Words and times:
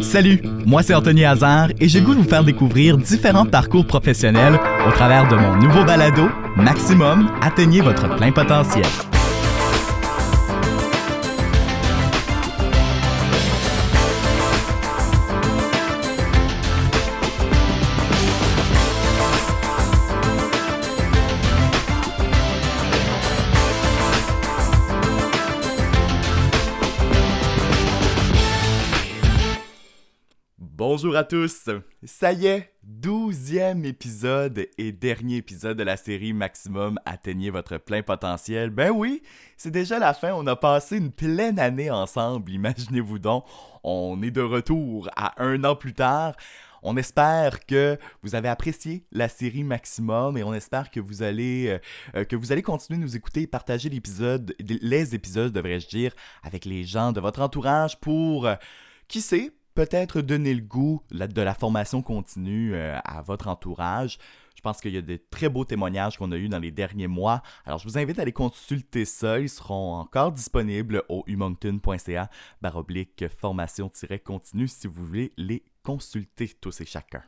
Salut, 0.00 0.40
moi 0.64 0.82
c'est 0.82 0.94
Anthony 0.94 1.24
Hazard 1.24 1.70
et 1.80 1.88
j'ai 1.88 2.00
goût 2.00 2.14
de 2.14 2.20
vous 2.20 2.28
faire 2.28 2.44
découvrir 2.44 2.96
différents 2.96 3.46
parcours 3.46 3.86
professionnels 3.86 4.58
au 4.86 4.90
travers 4.92 5.28
de 5.28 5.36
mon 5.36 5.56
nouveau 5.56 5.84
balado 5.84 6.28
Maximum, 6.56 7.30
atteignez 7.40 7.80
votre 7.80 8.16
plein 8.16 8.32
potentiel. 8.32 8.84
Bonjour 31.02 31.16
à 31.16 31.24
tous! 31.24 31.70
Ça 32.04 32.34
y 32.34 32.44
est, 32.44 32.74
douzième 32.82 33.86
épisode 33.86 34.66
et 34.76 34.92
dernier 34.92 35.36
épisode 35.36 35.78
de 35.78 35.82
la 35.82 35.96
série 35.96 36.34
Maximum 36.34 37.00
Atteignez 37.06 37.48
votre 37.48 37.78
plein 37.78 38.02
potentiel. 38.02 38.68
Ben 38.68 38.90
oui, 38.90 39.22
c'est 39.56 39.70
déjà 39.70 39.98
la 39.98 40.12
fin, 40.12 40.34
on 40.34 40.46
a 40.46 40.56
passé 40.56 40.98
une 40.98 41.10
pleine 41.10 41.58
année 41.58 41.90
ensemble, 41.90 42.52
imaginez-vous 42.52 43.18
donc. 43.18 43.46
On 43.82 44.20
est 44.22 44.30
de 44.30 44.42
retour 44.42 45.08
à 45.16 45.42
un 45.42 45.64
an 45.64 45.74
plus 45.74 45.94
tard. 45.94 46.34
On 46.82 46.98
espère 46.98 47.64
que 47.64 47.96
vous 48.22 48.34
avez 48.34 48.50
apprécié 48.50 49.06
la 49.10 49.30
série 49.30 49.64
Maximum 49.64 50.36
et 50.36 50.42
on 50.42 50.52
espère 50.52 50.90
que 50.90 51.00
vous 51.00 51.22
allez, 51.22 51.80
euh, 52.14 52.24
que 52.24 52.36
vous 52.36 52.52
allez 52.52 52.60
continuer 52.60 52.98
de 52.98 53.04
nous 53.04 53.16
écouter 53.16 53.40
et 53.40 53.46
partager 53.46 53.88
l'épisode, 53.88 54.54
les 54.60 55.14
épisodes, 55.14 55.50
devrais-je 55.50 55.88
dire, 55.88 56.12
avec 56.42 56.66
les 56.66 56.84
gens 56.84 57.12
de 57.12 57.22
votre 57.22 57.40
entourage 57.40 57.98
pour, 58.00 58.46
euh, 58.46 58.56
qui 59.08 59.22
sait, 59.22 59.50
peut-être 59.80 60.20
donner 60.20 60.52
le 60.52 60.60
goût 60.60 61.00
de 61.10 61.40
la 61.40 61.54
formation 61.54 62.02
continue 62.02 62.74
euh, 62.74 62.98
à 63.02 63.22
votre 63.22 63.48
entourage. 63.48 64.18
Je 64.54 64.60
pense 64.60 64.78
qu'il 64.78 64.92
y 64.92 64.98
a 64.98 65.00
de 65.00 65.18
très 65.30 65.48
beaux 65.48 65.64
témoignages 65.64 66.18
qu'on 66.18 66.32
a 66.32 66.36
eus 66.36 66.50
dans 66.50 66.58
les 66.58 66.70
derniers 66.70 67.06
mois. 67.06 67.40
Alors, 67.64 67.78
je 67.78 67.88
vous 67.88 67.96
invite 67.96 68.18
à 68.18 68.22
aller 68.22 68.32
consulter 68.32 69.06
ça. 69.06 69.40
Ils 69.40 69.48
seront 69.48 69.94
encore 69.94 70.32
disponibles 70.32 71.02
au 71.08 71.24
humoncton.ca 71.26 72.28
baroblique 72.60 73.24
formation-continue 73.38 74.68
si 74.68 74.86
vous 74.86 75.02
voulez 75.02 75.32
les 75.38 75.62
consulter 75.82 76.48
tous 76.60 76.80
et 76.80 76.84
chacun. 76.84 77.22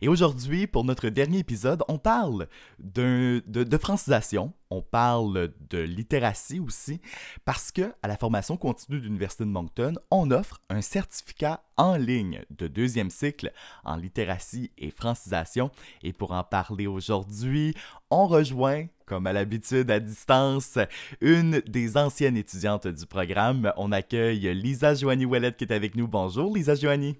Et 0.00 0.08
aujourd'hui, 0.08 0.66
pour 0.66 0.84
notre 0.84 1.08
dernier 1.08 1.38
épisode, 1.38 1.82
on 1.88 1.98
parle 1.98 2.48
de, 2.78 3.42
francisation, 3.80 4.52
on 4.70 4.82
parle 4.82 5.52
de 5.70 5.78
littératie 5.78 6.60
aussi, 6.60 7.00
parce 7.44 7.70
que 7.70 7.92
à 8.02 8.08
la 8.08 8.16
formation 8.16 8.56
continue 8.56 8.98
de 8.98 9.04
l'Université 9.04 9.44
de 9.44 9.50
Moncton, 9.50 9.94
on 10.10 10.30
offre 10.30 10.60
un 10.68 10.82
certificat 10.82 11.62
en 11.76 11.96
ligne 11.96 12.42
de 12.50 12.66
deuxième 12.66 13.10
cycle 13.10 13.52
en 13.84 13.96
littératie 13.96 14.70
et 14.78 14.90
francisation. 14.90 15.70
Et 16.02 16.12
pour 16.12 16.32
en 16.32 16.44
parler 16.44 16.86
aujourd'hui, 16.86 17.74
on 18.10 18.26
rejoint 18.26 18.86
comme 19.06 19.26
à 19.26 19.32
l'habitude 19.34 19.90
à 19.90 20.00
distance, 20.00 20.78
une 21.20 21.60
des 21.66 21.98
anciennes 21.98 22.38
étudiantes 22.38 22.86
du 22.86 23.04
programme. 23.04 23.70
On 23.76 23.92
accueille 23.92 24.54
Lisa 24.54 24.94
Joanie 24.94 25.26
Ouellette 25.26 25.58
qui 25.58 25.64
est 25.64 25.72
avec 25.72 25.96
nous. 25.96 26.08
Bonjour 26.08 26.54
Lisa 26.54 26.74
Joanie. 26.74 27.18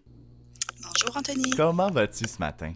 Bonjour 0.82 1.16
Anthony. 1.16 1.50
Comment 1.50 1.90
vas-tu 1.90 2.26
ce 2.26 2.38
matin? 2.38 2.74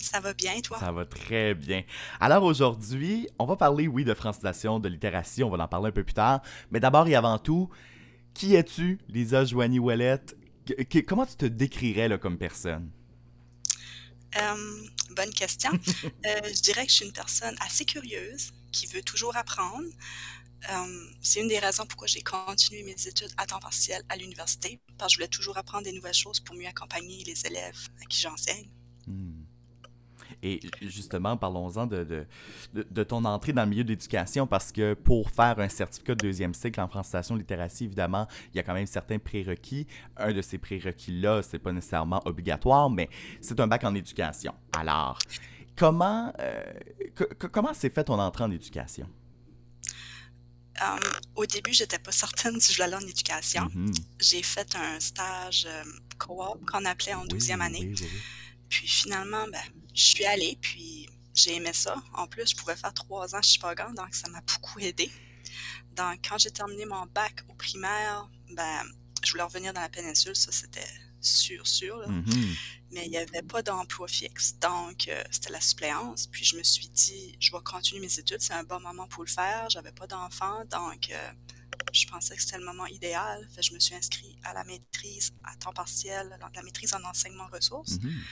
Ça 0.00 0.20
va 0.20 0.32
bien, 0.32 0.60
toi? 0.60 0.78
Ça 0.78 0.92
va 0.92 1.04
très 1.04 1.54
bien. 1.54 1.82
Alors 2.20 2.44
aujourd'hui, 2.44 3.28
on 3.38 3.46
va 3.46 3.56
parler, 3.56 3.86
oui, 3.88 4.04
de 4.04 4.14
francisation, 4.14 4.80
de 4.80 4.88
littératie, 4.88 5.44
on 5.44 5.50
va 5.50 5.62
en 5.62 5.68
parler 5.68 5.88
un 5.88 5.92
peu 5.92 6.04
plus 6.04 6.14
tard. 6.14 6.40
Mais 6.70 6.80
d'abord 6.80 7.06
et 7.08 7.14
avant 7.14 7.38
tout, 7.38 7.68
qui 8.34 8.54
es-tu, 8.54 8.98
Lisa 9.08 9.44
Joanie 9.44 9.78
Ouellette? 9.78 10.36
Comment 11.06 11.26
tu 11.26 11.36
te 11.36 11.46
décrirais 11.46 12.08
là, 12.08 12.18
comme 12.18 12.38
personne? 12.38 12.90
Euh, 14.36 14.82
bonne 15.14 15.30
question. 15.30 15.70
Euh, 16.26 16.40
je 16.44 16.60
dirais 16.60 16.84
que 16.84 16.90
je 16.90 16.96
suis 16.96 17.06
une 17.06 17.12
personne 17.12 17.54
assez 17.64 17.84
curieuse, 17.84 18.52
qui 18.72 18.86
veut 18.86 19.02
toujours 19.02 19.36
apprendre, 19.36 19.86
euh, 20.70 21.06
c'est 21.20 21.40
une 21.40 21.48
des 21.48 21.58
raisons 21.58 21.86
pourquoi 21.86 22.06
j'ai 22.06 22.22
continué 22.22 22.82
mes 22.82 23.06
études 23.06 23.32
à 23.36 23.46
temps 23.46 23.58
partiel 23.58 24.02
à 24.08 24.16
l'université, 24.16 24.80
parce 24.96 25.12
que 25.12 25.14
je 25.14 25.18
voulais 25.18 25.28
toujours 25.28 25.56
apprendre 25.56 25.84
des 25.84 25.92
nouvelles 25.92 26.14
choses 26.14 26.40
pour 26.40 26.56
mieux 26.56 26.66
accompagner 26.66 27.22
les 27.24 27.46
élèves 27.46 27.88
à 28.02 28.04
qui 28.06 28.20
j'enseigne. 28.20 28.68
Hmm. 29.06 29.44
Et 30.42 30.60
justement, 30.82 31.36
parlons-en 31.36 31.86
de, 31.86 32.26
de, 32.72 33.02
ton 33.02 33.24
entrée 33.24 33.52
dans 33.52 33.64
le 33.64 33.70
milieu 33.70 33.82
de 33.82 33.88
l'éducation, 33.88 34.46
parce 34.46 34.70
que 34.70 34.94
pour 34.94 35.30
faire 35.30 35.58
un 35.58 35.68
certificat 35.68 36.14
de 36.14 36.20
deuxième 36.20 36.54
cycle 36.54 36.80
en 36.80 36.86
francisation 36.86 37.34
littératie, 37.34 37.84
évidemment, 37.84 38.28
il 38.52 38.58
y 38.58 38.60
a 38.60 38.62
quand 38.62 38.74
même 38.74 38.86
certains 38.86 39.18
prérequis. 39.18 39.86
Un 40.16 40.32
de 40.32 40.42
ces 40.42 40.58
prérequis-là, 40.58 41.42
c'est 41.42 41.58
pas 41.58 41.72
nécessairement 41.72 42.22
obligatoire, 42.24 42.88
mais 42.88 43.08
c'est 43.40 43.58
un 43.58 43.66
bac 43.66 43.82
en 43.82 43.94
éducation. 43.94 44.54
Alors, 44.76 45.18
comment, 45.74 46.32
euh, 46.38 46.62
comment 47.50 47.74
s'est 47.74 47.90
fait 47.90 48.04
ton 48.04 48.18
entrée 48.20 48.44
en 48.44 48.50
éducation? 48.52 49.08
Euh, 50.82 51.10
au 51.34 51.46
début, 51.46 51.72
j'étais 51.72 51.98
pas 51.98 52.12
certaine 52.12 52.60
si 52.60 52.72
je 52.72 52.78
voulais 52.78 52.94
aller 52.94 53.04
en 53.04 53.08
éducation. 53.08 53.64
Mm-hmm. 53.66 54.02
J'ai 54.20 54.42
fait 54.42 54.74
un 54.76 55.00
stage 55.00 55.66
euh, 55.68 55.84
co-op 56.18 56.64
qu'on 56.70 56.84
appelait 56.84 57.14
en 57.14 57.24
12e 57.26 57.60
année. 57.60 57.92
puis 58.68 58.86
finalement, 58.86 59.46
ben, 59.48 59.62
je 59.94 60.02
suis 60.02 60.24
allée, 60.24 60.58
puis 60.60 61.08
j'ai 61.34 61.56
aimé 61.56 61.72
ça. 61.72 61.96
En 62.14 62.26
plus, 62.26 62.50
je 62.50 62.56
pouvais 62.56 62.76
faire 62.76 62.94
trois 62.94 63.34
ans 63.34 63.42
chez 63.42 63.52
Chipagan, 63.52 63.92
donc 63.92 64.14
ça 64.14 64.28
m'a 64.28 64.40
beaucoup 64.40 64.78
aidé. 64.80 65.10
Donc, 65.96 66.20
quand 66.28 66.38
j'ai 66.38 66.50
terminé 66.50 66.84
mon 66.84 67.06
bac 67.06 67.44
au 67.48 67.54
primaire, 67.54 68.28
ben, 68.50 68.84
je 69.24 69.32
voulais 69.32 69.42
revenir 69.42 69.72
dans 69.72 69.80
la 69.80 69.88
péninsule, 69.88 70.36
ça 70.36 70.52
c'était 70.52 70.86
sûr, 71.20 71.66
sûr. 71.66 72.00
Mm-hmm. 72.08 72.56
Mais 72.92 73.04
il 73.06 73.10
n'y 73.10 73.18
avait 73.18 73.42
pas 73.42 73.62
d'emploi 73.62 74.08
fixe. 74.08 74.58
Donc, 74.60 75.08
euh, 75.08 75.22
c'était 75.30 75.52
la 75.52 75.60
suppléance. 75.60 76.26
Puis, 76.26 76.44
je 76.44 76.56
me 76.56 76.62
suis 76.62 76.88
dit, 76.88 77.36
je 77.38 77.52
vais 77.52 77.62
continuer 77.62 78.00
mes 78.00 78.18
études. 78.18 78.40
C'est 78.40 78.54
un 78.54 78.64
bon 78.64 78.80
moment 78.80 79.06
pour 79.08 79.24
le 79.24 79.28
faire. 79.28 79.68
J'avais 79.68 79.92
pas 79.92 80.06
d'enfant. 80.06 80.64
Donc, 80.70 81.10
euh, 81.10 81.32
je 81.92 82.06
pensais 82.06 82.34
que 82.34 82.42
c'était 82.42 82.58
le 82.58 82.64
moment 82.64 82.86
idéal. 82.86 83.46
Fait, 83.54 83.62
je 83.62 83.74
me 83.74 83.78
suis 83.78 83.94
inscrite 83.94 84.36
à 84.44 84.54
la 84.54 84.64
maîtrise 84.64 85.32
à 85.44 85.54
temps 85.56 85.72
partiel, 85.72 86.38
la 86.54 86.62
maîtrise 86.62 86.94
en 86.94 87.04
enseignement 87.04 87.46
ressources. 87.52 87.94
Mm-hmm. 87.94 88.22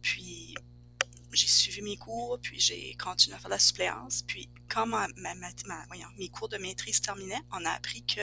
Puis, 0.00 0.54
j'ai 1.32 1.48
suivi 1.48 1.82
mes 1.82 1.96
cours, 1.96 2.38
puis 2.40 2.60
j'ai 2.60 2.94
continué 2.96 3.36
à 3.36 3.38
faire 3.38 3.50
la 3.50 3.58
suppléance. 3.58 4.22
Puis, 4.26 4.48
quand 4.68 4.86
mes 6.18 6.28
cours 6.28 6.48
de 6.48 6.58
maîtrise 6.58 7.00
terminaient, 7.00 7.40
on 7.52 7.64
a 7.64 7.70
appris 7.70 8.04
que 8.04 8.20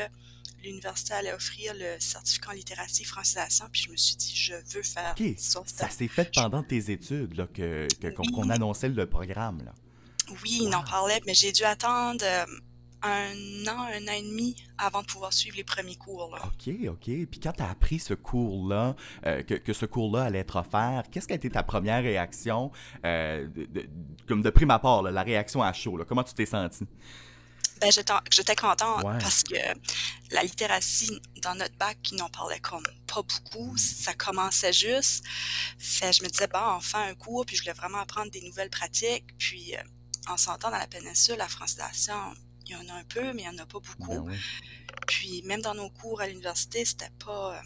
l'université 0.64 1.14
allait 1.14 1.34
offrir 1.34 1.74
le 1.76 2.00
certificat 2.00 2.52
en 2.52 2.54
littératie 2.54 3.04
et 3.04 3.06
francisation, 3.06 3.66
puis 3.72 3.84
je 3.84 3.92
me 3.92 3.98
suis 3.98 4.16
dit, 4.16 4.32
je 4.36 4.54
veux 4.74 4.84
faire 4.84 5.16
ça. 5.38 5.62
Ça 5.66 5.90
s'est 5.90 6.08
fait 6.08 6.32
pendant 6.34 6.64
tes 6.64 6.92
études, 6.92 7.38
là, 7.38 7.48
que, 7.48 7.88
qu'on, 8.32 8.50
annonçait 8.50 8.90
le 8.90 9.06
programme, 9.06 9.64
là. 9.66 9.74
Oui, 10.44 10.60
il 10.62 10.76
en 10.76 10.84
parlait, 10.84 11.20
mais 11.26 11.34
j'ai 11.34 11.52
dû 11.52 11.64
attendre 11.64 12.24
euh, 12.24 12.46
un 13.02 13.68
an, 13.68 13.88
un 13.92 14.08
an 14.08 14.14
et 14.16 14.22
demi 14.22 14.56
avant 14.78 15.02
de 15.02 15.08
pouvoir 15.08 15.34
suivre 15.34 15.58
les 15.58 15.64
premiers 15.64 15.96
cours. 15.96 16.36
Là. 16.36 16.44
OK, 16.46 16.74
OK. 16.88 17.26
Puis 17.26 17.40
quand 17.42 17.54
tu 17.54 17.64
as 17.64 17.70
appris 17.70 18.00
ce 18.00 18.14
cours-là, 18.14 18.96
euh, 19.26 19.42
que, 19.44 19.74
ce 19.74 19.86
cours-là 19.86 20.24
allait 20.24 20.40
être 20.40 20.58
offert, 20.58 21.04
qu'est-ce 21.12 21.28
qui 21.28 21.34
a 21.34 21.36
été 21.36 21.50
ta 21.50 21.64
première 21.64 22.04
réaction, 22.04 22.72
euh, 23.06 23.48
comme 24.28 24.42
de 24.42 24.50
prime 24.50 24.72
abord, 24.72 25.04
la 25.04 25.24
réaction 25.24 25.64
à 25.64 25.74
chaud? 25.74 26.00
Comment 26.08 26.24
tu 26.24 26.34
t'es 26.34 26.46
senti? 26.46 26.86
Ben, 27.80 27.92
j'étais 27.92 28.56
contente 28.56 29.04
parce 29.04 29.44
que 29.44 29.56
la 30.32 30.44
littératie 30.44 31.22
dans 31.42 31.56
notre 31.56 31.76
bac, 31.78 31.98
qui 32.02 32.16
n'en 32.16 32.30
parlait 32.30 32.60
comme 32.60 32.86
pas 33.08 33.22
beaucoup, 33.22 33.76
ça 33.78 34.14
commençait 34.14 34.74
juste. 34.74 35.24
Fait, 35.78 36.14
je 36.14 36.24
me 36.24 36.30
disais, 36.30 36.48
bon, 36.48 36.60
enfin 36.60 37.08
un 37.08 37.16
cours, 37.16 37.46
puis 37.46 37.56
je 37.56 37.62
voulais 37.62 37.74
vraiment 37.74 38.00
apprendre 38.00 38.32
des 38.32 38.42
nouvelles 38.42 38.70
pratiques. 38.70 39.26
Puis, 39.38 39.76
euh, 39.76 39.82
en 40.28 40.38
s'entendant 40.38 40.72
dans 40.72 40.80
la 40.80 40.88
péninsule, 40.88 41.38
la 41.38 41.48
francisation, 41.48 42.34
il 42.66 42.74
y 42.74 42.76
en 42.76 42.88
a 42.94 42.94
un 42.94 43.04
peu, 43.04 43.34
mais 43.34 43.44
il 43.44 43.50
n'y 43.50 43.60
en 43.60 43.64
a 43.64 43.66
pas 43.66 43.80
beaucoup. 43.80 44.22
Ben 44.22 44.38
puis, 45.08 45.42
même 45.44 45.62
dans 45.62 45.74
nos 45.74 45.90
cours 45.90 46.22
à 46.22 46.28
l'université, 46.28 46.86
c'était 46.86 47.10
pas. 47.24 47.56
Euh, 47.56 47.62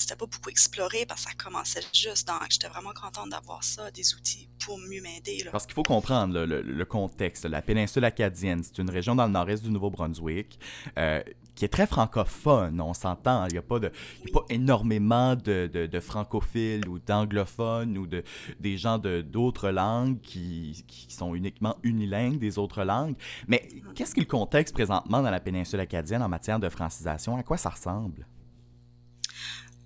c'était 0.00 0.16
pas 0.16 0.26
beaucoup 0.26 0.50
exploré 0.50 1.06
parce 1.06 1.24
que 1.24 1.30
ça 1.30 1.36
commençait 1.36 1.82
juste. 1.92 2.26
Donc, 2.28 2.46
j'étais 2.50 2.68
vraiment 2.68 2.92
contente 2.92 3.30
d'avoir 3.30 3.62
ça, 3.62 3.90
des 3.90 4.14
outils 4.14 4.48
pour 4.64 4.78
mieux 4.78 5.00
m'aider. 5.00 5.44
Parce 5.50 5.66
qu'il 5.66 5.74
faut 5.74 5.82
comprendre 5.82 6.44
le, 6.44 6.84
contexte. 6.84 7.44
La 7.44 7.62
péninsule 7.62 8.04
acadienne, 8.04 8.62
c'est 8.62 8.78
une 8.78 8.90
région 8.90 9.14
dans 9.14 9.26
le 9.26 9.32
nord-est 9.32 9.62
du 9.62 9.70
Nouveau-Brunswick. 9.70 10.58
Euh, 10.98 11.22
qui 11.54 11.66
est 11.66 11.68
très 11.68 11.86
francophone, 11.86 12.80
on 12.80 12.94
s'entend. 12.94 13.46
Il 13.48 13.52
n'y 13.52 13.58
a, 13.58 13.62
pas 13.62 13.78
de, 13.78 13.92
pas 14.32 14.44
énormément 14.48 15.36
de, 15.36 16.00
francophiles 16.00 16.88
ou 16.88 16.98
d'anglophones 16.98 17.98
ou 17.98 18.06
de, 18.06 18.22
des 18.60 18.78
gens 18.78 18.98
d'autres 18.98 19.68
langues 19.68 20.18
qui, 20.22 20.84
qui, 20.86 21.12
sont 21.12 21.34
uniquement 21.34 21.76
unilingues 21.82 22.38
des 22.38 22.58
autres 22.58 22.82
langues. 22.82 23.14
Mais 23.46 23.68
qu'est-ce 23.94 24.14
que 24.14 24.20
le 24.20 24.26
contexte 24.26 24.74
présentement 24.74 25.22
dans 25.22 25.30
la 25.30 25.40
péninsule 25.40 25.80
acadienne 25.80 26.22
en 26.22 26.28
matière 26.28 26.58
de 26.58 26.68
francisation? 26.70 27.36
À 27.36 27.42
quoi 27.42 27.58
ça 27.58 27.68
ressemble? 27.68 28.26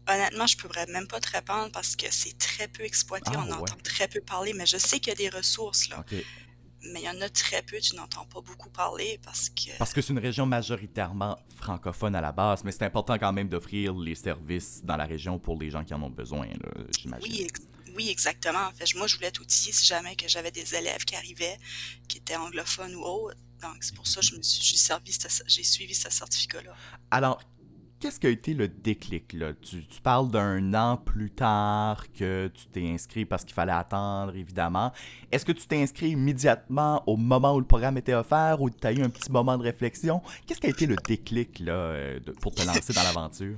Honnêtement, 0.09 0.47
je 0.47 0.57
pourrais 0.57 0.87
même 0.87 1.07
pas 1.07 1.21
te 1.21 1.31
répondre 1.31 1.71
parce 1.73 1.97
que 1.97 2.07
c'est 2.11 2.37
très 2.39 2.69
peu 2.69 2.83
exploité. 2.85 3.31
Ah, 3.35 3.45
on 3.47 3.53
entend 3.53 3.77
très 3.83 4.09
peu 4.09 4.21
parler, 4.21 4.53
mais 4.53 4.67
je 4.67 4.77
sais 4.77 5.01
qu'il 5.01 5.09
y 5.09 5.13
a 5.13 5.31
des 5.31 5.35
ressources 5.35 5.89
là. 5.89 6.05
mais 6.93 7.01
il 7.01 7.05
y 7.05 7.09
en 7.09 7.21
a 7.21 7.29
très 7.29 7.63
peu, 7.63 7.79
tu 7.79 7.97
n'entends 7.97 8.27
pas 8.27 8.41
beaucoup 8.43 8.69
parler 8.69 9.19
parce 9.25 9.49
que... 9.49 9.77
Parce 9.79 9.93
que 9.93 10.03
c'est 10.03 10.13
une 10.13 10.19
région 10.19 10.45
majoritairement 10.45 11.39
francophone 11.57 12.15
à 12.15 12.21
la 12.21 12.33
base, 12.33 12.63
mais 12.65 12.73
c'est 12.73 12.85
important 12.85 13.19
quand 13.19 13.33
même 13.33 13.49
d'offrir 13.49 13.95
les 13.95 14.15
services 14.15 14.85
dans 14.85 14.97
la 14.97 15.07
région 15.07 15.39
pour 15.39 15.59
les 15.59 15.71
gens 15.71 15.85
qui 15.85 15.95
en 15.95 16.03
ont 16.03 16.11
besoin, 16.11 16.47
j'imagine. 16.99 17.33
Oui, 17.33 17.49
oui, 17.97 18.11
exactement. 18.11 18.67
En 18.67 18.73
fait, 18.73 18.93
moi, 18.97 19.07
je 19.07 19.17
voulais 19.17 19.29
être 19.29 19.41
outillée 19.41 19.73
si 19.73 19.87
jamais 19.87 20.17
que 20.17 20.29
j'avais 20.29 20.51
des 20.51 20.75
élèves 20.75 21.05
qui 21.05 21.15
arrivaient, 21.15 21.59
qui 22.09 22.19
étaient 22.19 22.37
anglophones 22.37 22.95
ou 22.95 23.03
autres. 23.03 23.39
Donc, 23.63 23.77
c'est 23.81 23.95
pour 23.95 24.07
ça 24.07 24.21
que 24.21 24.27
j'ai 25.47 25.63
suivi 25.63 25.95
ce 25.95 26.11
certificat-là. 26.11 26.75
Alors, 27.11 27.41
qu'est-ce 28.01 28.21
qui 28.21 28.27
a 28.27 28.31
été 28.31 28.55
le 28.55 28.69
déclic? 28.69 29.33
Là? 29.33 29.53
Tu, 29.61 29.83
parles 30.03 30.31
d'un 30.31 30.75
an 30.75 30.97
plus 30.97 31.31
tard 31.31 32.05
que 32.13 32.51
tu 32.55 32.67
t'es 32.67 32.89
inscrit 32.89 33.25
parce 33.25 33.45
qu'il 33.45 33.55
fallait 33.55 33.73
attendre, 33.73 34.37
évidemment. 34.37 34.93
Est-ce 35.33 35.45
que 35.45 35.53
tu 35.53 35.67
t'es 35.67 35.83
inscrit 35.83 36.11
immédiatement 36.11 37.03
au 37.07 37.17
moment 37.17 37.55
où 37.55 37.61
le 37.61 37.67
programme 37.67 37.97
était 37.97 38.15
offert 38.15 38.61
ou 38.61 38.71
tu 38.71 38.87
as 38.87 38.93
eu 38.93 39.03
un 39.03 39.11
petit 39.11 39.31
moment 39.31 39.57
de 39.57 39.63
réflexion? 39.63 40.23
Qu'est-ce 40.47 40.61
qui 40.61 40.67
a 40.67 40.71
été 40.71 40.87
le 40.87 40.97
déclic 41.07 41.59
là, 41.61 41.73
euh, 41.73 42.21
pour 42.41 42.55
te 42.55 42.63
lancer 42.63 42.93
dans 42.93 43.03
l'aventure? 43.03 43.57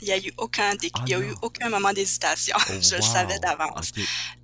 Il 0.00 0.06
n'y 0.06 0.12
a 0.12 0.18
eu 0.18 0.32
aucun 0.38 0.70
déclic, 0.72 1.02
il 1.06 1.10
y 1.10 1.14
a 1.14 1.20
eu 1.20 1.32
ah 1.34 1.38
aucun 1.42 1.68
moment 1.68 1.92
d'hésitation. 1.92 2.56
Oh, 2.58 2.72
je 2.80 2.96
le 2.96 3.02
savais 3.02 3.38
d'avance. 3.38 3.92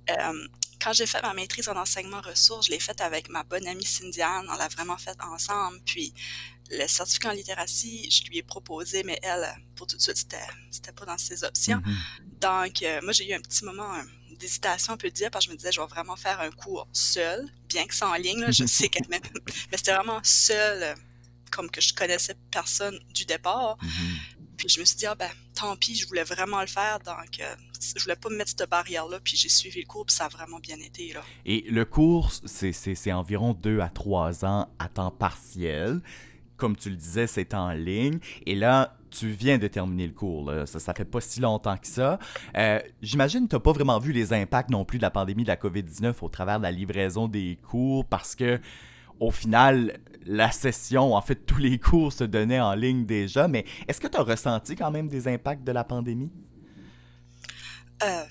Euh, 0.09 0.47
quand 0.81 0.93
j'ai 0.93 1.05
fait 1.05 1.21
ma 1.21 1.33
maîtrise 1.33 1.69
en 1.69 1.75
enseignement 1.75 2.21
ressources, 2.21 2.67
je 2.67 2.71
l'ai 2.71 2.79
faite 2.79 3.01
avec 3.01 3.29
ma 3.29 3.43
bonne 3.43 3.67
amie 3.67 3.85
Cindy 3.85 4.21
Anne. 4.21 4.47
On 4.49 4.55
l'a 4.55 4.67
vraiment 4.67 4.97
faite 4.97 5.17
ensemble. 5.21 5.79
Puis 5.85 6.13
le 6.71 6.87
certificat 6.87 7.29
en 7.29 7.33
littératie, 7.33 8.09
je 8.09 8.27
lui 8.29 8.39
ai 8.39 8.43
proposé, 8.43 9.03
mais 9.03 9.19
elle, 9.21 9.47
pour 9.75 9.85
tout 9.85 9.97
de 9.97 10.01
suite, 10.01 10.17
c'était, 10.17 10.37
c'était 10.71 10.91
pas 10.91 11.05
dans 11.05 11.17
ses 11.17 11.43
options. 11.43 11.77
Mm-hmm. 11.77 12.39
Donc, 12.39 12.81
euh, 12.81 12.99
moi, 13.03 13.13
j'ai 13.13 13.29
eu 13.29 13.33
un 13.33 13.41
petit 13.41 13.63
moment 13.63 13.93
d'hésitation, 14.39 14.93
on 14.93 14.97
peut 14.97 15.11
dire, 15.11 15.29
parce 15.29 15.45
que 15.45 15.51
je 15.51 15.53
me 15.53 15.57
disais, 15.57 15.71
je 15.71 15.79
vais 15.79 15.87
vraiment 15.87 16.15
faire 16.15 16.39
un 16.39 16.49
cours 16.49 16.87
seul, 16.93 17.45
bien 17.67 17.85
que 17.85 17.93
c'est 17.93 18.05
en 18.05 18.15
ligne, 18.15 18.51
je 18.51 18.65
sais 18.65 18.89
quand 18.89 19.07
même. 19.09 19.21
mais 19.71 19.77
c'était 19.77 19.93
vraiment 19.93 20.21
seul, 20.23 20.95
comme 21.51 21.69
que 21.69 21.81
je 21.81 21.93
connaissais 21.93 22.35
personne 22.49 22.99
du 23.13 23.25
départ. 23.25 23.77
Mm-hmm. 23.77 24.40
Puis 24.61 24.69
je 24.69 24.79
me 24.79 24.85
suis 24.85 24.97
dit, 24.97 25.07
ah 25.07 25.15
ben, 25.15 25.29
tant 25.55 25.75
pis, 25.75 25.95
je 25.95 26.07
voulais 26.07 26.23
vraiment 26.23 26.61
le 26.61 26.67
faire, 26.67 26.99
donc 26.99 27.39
euh, 27.39 27.55
je 27.95 28.03
voulais 28.03 28.15
pas 28.15 28.29
me 28.29 28.35
mettre 28.35 28.51
cette 28.55 28.69
barrière-là, 28.69 29.19
puis 29.23 29.35
j'ai 29.35 29.49
suivi 29.49 29.81
le 29.81 29.87
cours, 29.87 30.05
puis 30.05 30.15
ça 30.15 30.25
a 30.25 30.29
vraiment 30.29 30.59
bien 30.59 30.77
été. 30.77 31.13
Là. 31.13 31.21
Et 31.47 31.65
le 31.67 31.83
cours, 31.83 32.31
c'est 32.45 33.11
environ 33.11 33.53
deux 33.53 33.79
à 33.79 33.89
trois 33.89 34.45
ans 34.45 34.69
à 34.77 34.87
temps 34.87 35.09
partiel 35.09 36.01
comme 36.57 36.75
tu 36.77 36.91
le 36.91 36.95
disais, 36.95 37.25
c'est 37.25 37.55
en 37.55 37.71
ligne. 37.71 38.19
Et 38.45 38.53
là, 38.53 38.95
tu 39.09 39.29
viens 39.29 39.57
de 39.57 39.65
terminer 39.65 40.05
le 40.05 40.13
cours. 40.13 40.51
Ça, 40.67 40.77
ça 40.79 40.93
fait 40.93 41.05
pas 41.05 41.19
si 41.19 41.39
longtemps 41.39 41.75
que 41.75 41.87
ça. 41.87 42.19
Euh, 42.55 42.79
j'imagine 43.01 43.45
que 43.45 43.49
tu 43.49 43.55
n'as 43.55 43.61
pas 43.61 43.71
vraiment 43.71 43.97
vu 43.97 44.11
les 44.11 44.31
impacts 44.31 44.69
non 44.69 44.85
plus 44.85 44.99
de 44.99 45.01
la 45.01 45.09
pandémie 45.09 45.41
de 45.41 45.47
la 45.47 45.55
COVID-19 45.55 46.13
au 46.21 46.29
travers 46.29 46.59
de 46.59 46.63
la 46.63 46.71
livraison 46.71 47.27
des 47.27 47.57
cours 47.67 48.05
parce 48.05 48.35
que, 48.35 48.59
au 49.21 49.29
final, 49.29 49.99
la 50.25 50.51
session, 50.51 51.13
en 51.13 51.21
fait, 51.21 51.35
tous 51.35 51.59
les 51.59 51.77
cours 51.77 52.11
se 52.11 52.23
donnaient 52.23 52.59
en 52.59 52.73
ligne 52.73 53.05
déjà. 53.05 53.47
Mais 53.47 53.65
est-ce 53.87 54.01
que 54.01 54.07
tu 54.07 54.17
as 54.17 54.23
ressenti 54.23 54.75
quand 54.75 54.89
même 54.89 55.07
des 55.07 55.27
impacts 55.27 55.63
de 55.63 55.71
la 55.71 55.83
pandémie? 55.83 56.31
Euh, 58.03 58.23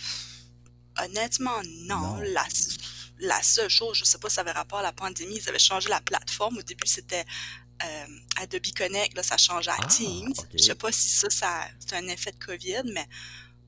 honnêtement, 1.01 1.63
non. 1.87 2.17
La, 2.17 2.45
la, 3.21 3.41
seule 3.43 3.71
chose, 3.71 3.97
je 3.99 4.05
sais 4.05 4.19
pas 4.19 4.29
si 4.29 4.35
ça 4.35 4.41
avait 4.41 4.51
rapport 4.51 4.81
à 4.81 4.83
la 4.83 4.93
pandémie, 4.93 5.37
ils 5.37 5.49
avaient 5.49 5.61
changé 5.61 5.89
la 5.89 6.01
plateforme. 6.01 6.59
Au 6.59 6.63
début, 6.63 6.87
c'était 6.89 7.25
euh, 7.85 8.07
Adobe 8.43 8.73
Connect, 8.77 9.15
là, 9.15 9.23
ça 9.23 9.37
change 9.37 9.69
à 9.69 9.77
ah, 9.79 9.87
Teams. 9.87 10.35
Je 10.53 10.59
Je 10.59 10.63
sais 10.65 10.75
pas 10.75 10.91
si 10.91 11.09
ça, 11.09 11.31
ça 11.31 11.69
c'est 11.79 11.95
un 11.95 12.09
effet 12.09 12.33
de 12.33 12.45
COVID, 12.45 12.93
mais 12.93 13.07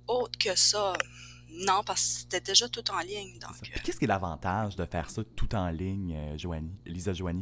autre 0.08 0.36
que 0.40 0.56
ça, 0.56 0.92
non, 1.54 1.82
parce 1.84 2.00
que 2.02 2.20
c'était 2.20 2.40
déjà 2.40 2.68
tout 2.68 2.90
en 2.90 3.00
ligne. 3.00 3.38
Donc, 3.38 3.52
euh. 3.62 3.80
Qu'est-ce 3.84 3.98
qui 3.98 4.04
est 4.04 4.08
l'avantage 4.08 4.76
de 4.76 4.86
faire 4.86 5.10
ça 5.10 5.22
tout 5.36 5.54
en 5.54 5.68
ligne, 5.68 6.16
euh, 6.16 6.60
Lisa 6.86 7.12
Joanie? 7.12 7.40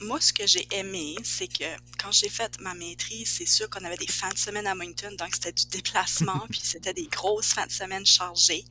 moi, 0.00 0.20
ce 0.20 0.32
que 0.32 0.46
j'ai 0.46 0.66
aimé, 0.72 1.14
c'est 1.22 1.46
que 1.46 1.64
quand 1.98 2.10
j'ai 2.10 2.28
fait 2.28 2.60
ma 2.60 2.74
maîtrise, 2.74 3.30
c'est 3.30 3.46
sûr 3.46 3.70
qu'on 3.70 3.84
avait 3.84 3.96
des 3.96 4.06
fins 4.06 4.28
de 4.28 4.38
semaine 4.38 4.66
à 4.66 4.74
Moncton, 4.74 5.12
donc 5.18 5.34
c'était 5.34 5.52
du 5.52 5.66
déplacement, 5.66 6.46
puis 6.50 6.60
c'était 6.62 6.92
des 6.94 7.06
grosses 7.06 7.52
fins 7.52 7.66
de 7.66 7.72
semaine 7.72 8.04
chargées. 8.04 8.64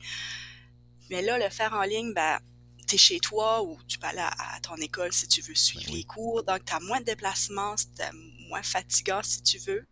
Mais 1.10 1.22
là, 1.22 1.38
le 1.38 1.48
faire 1.50 1.72
en 1.72 1.82
ligne, 1.82 2.12
ben, 2.12 2.38
tu 2.86 2.96
es 2.96 2.98
chez 2.98 3.18
toi 3.18 3.62
ou 3.62 3.78
tu 3.88 3.98
peux 3.98 4.06
aller 4.06 4.20
à, 4.20 4.60
ton 4.60 4.76
école 4.76 5.12
si 5.12 5.26
tu 5.26 5.40
veux 5.40 5.54
suivre 5.54 5.86
ben 5.86 5.94
les 5.94 6.04
cours. 6.04 6.42
Donc, 6.42 6.64
tu 6.64 6.72
as 6.72 6.80
moins 6.80 7.00
de 7.00 7.04
déplacements, 7.04 7.74
c'est 7.76 8.12
moins 8.48 8.62
fatigant 8.62 9.22
si 9.22 9.42
tu 9.42 9.58
veux. 9.58 9.86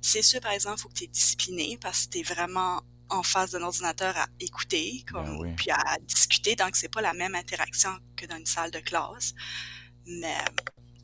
C'est 0.00 0.22
sûr, 0.22 0.40
par 0.40 0.52
exemple, 0.52 0.76
il 0.78 0.82
faut 0.82 0.88
que 0.88 0.94
tu 0.94 1.04
es 1.04 1.08
discipliné 1.08 1.78
parce 1.80 2.06
que 2.06 2.12
tu 2.12 2.18
es 2.18 2.22
vraiment 2.22 2.82
en 3.10 3.22
face 3.22 3.52
d'un 3.52 3.62
ordinateur 3.62 4.16
à 4.16 4.26
écouter 4.40 5.04
comme, 5.10 5.42
ben 5.42 5.56
puis 5.56 5.70
à 5.70 5.96
discuter. 6.06 6.56
Donc, 6.56 6.76
c'est 6.76 6.92
pas 6.92 7.00
la 7.00 7.14
même 7.14 7.34
interaction 7.34 7.90
que 8.16 8.26
dans 8.26 8.36
une 8.36 8.46
salle 8.46 8.70
de 8.70 8.80
classe. 8.80 9.34
Mais 10.06 10.36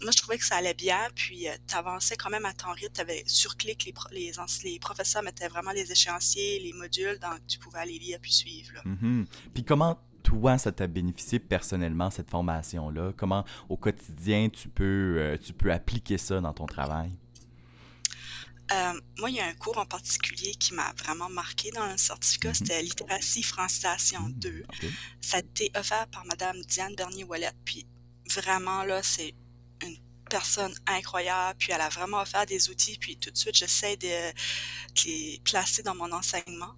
moi, 0.02 0.10
je 0.14 0.20
trouvais 0.20 0.38
que 0.38 0.44
ça 0.44 0.56
allait 0.56 0.74
bien, 0.74 0.98
puis 1.14 1.48
euh, 1.48 1.52
tu 1.66 1.74
avançais 1.74 2.16
quand 2.16 2.30
même 2.30 2.44
à 2.44 2.52
ton 2.52 2.70
rythme. 2.72 2.92
Tu 2.94 3.00
avais 3.00 3.22
sur 3.26 3.56
clic, 3.56 3.84
les, 3.84 3.94
les, 4.12 4.32
les, 4.64 4.78
professeurs 4.78 5.22
mettaient 5.22 5.48
vraiment 5.48 5.72
les 5.72 5.90
échéanciers, 5.90 6.60
les 6.60 6.72
modules, 6.72 7.18
donc 7.20 7.40
tu 7.46 7.58
pouvais 7.58 7.80
aller 7.80 7.98
lire 7.98 8.18
puis 8.20 8.32
suivre. 8.32 8.74
Mm-hmm. 8.84 9.26
Puis 9.54 9.64
comment 9.64 9.98
toi, 10.22 10.58
ça 10.58 10.72
t'a 10.72 10.86
bénéficié 10.86 11.38
personnellement, 11.38 12.10
cette 12.10 12.30
formation-là? 12.30 13.12
Comment, 13.16 13.44
au 13.68 13.76
quotidien, 13.76 14.48
tu 14.48 14.68
peux, 14.68 15.16
euh, 15.18 15.36
tu 15.42 15.52
peux 15.52 15.72
appliquer 15.72 16.18
ça 16.18 16.40
dans 16.40 16.52
ton 16.52 16.66
travail? 16.66 17.12
Euh, 18.74 19.00
moi, 19.18 19.30
il 19.30 19.36
y 19.36 19.40
a 19.40 19.46
un 19.46 19.54
cours 19.54 19.78
en 19.78 19.86
particulier 19.86 20.54
qui 20.54 20.74
m'a 20.74 20.92
vraiment 20.98 21.28
marqué 21.28 21.70
dans 21.70 21.86
le 21.86 21.96
certificat, 21.96 22.50
mm-hmm. 22.50 22.54
c'était 22.54 22.82
littératie 22.82 23.42
francisation 23.42 24.28
2. 24.28 24.50
Mmh, 24.50 24.86
ça 25.20 25.36
a 25.36 25.40
été 25.40 25.70
offert 25.76 26.06
par 26.08 26.24
Madame 26.26 26.60
Diane 26.62 26.94
Bernier-Wallet, 26.94 27.52
puis 27.64 27.86
vraiment, 28.34 28.82
là, 28.84 29.02
c'est 29.02 29.34
une 29.82 29.96
personne 30.28 30.74
incroyable, 30.86 31.56
puis 31.58 31.72
elle 31.72 31.80
a 31.80 31.88
vraiment 31.88 32.20
offert 32.20 32.46
des 32.46 32.68
outils, 32.70 32.98
puis 32.98 33.16
tout 33.16 33.30
de 33.30 33.36
suite, 33.36 33.54
j'essaie 33.54 33.96
de 33.96 34.32
les 35.04 35.40
placer 35.44 35.82
dans 35.82 35.94
mon 35.94 36.10
enseignement. 36.12 36.74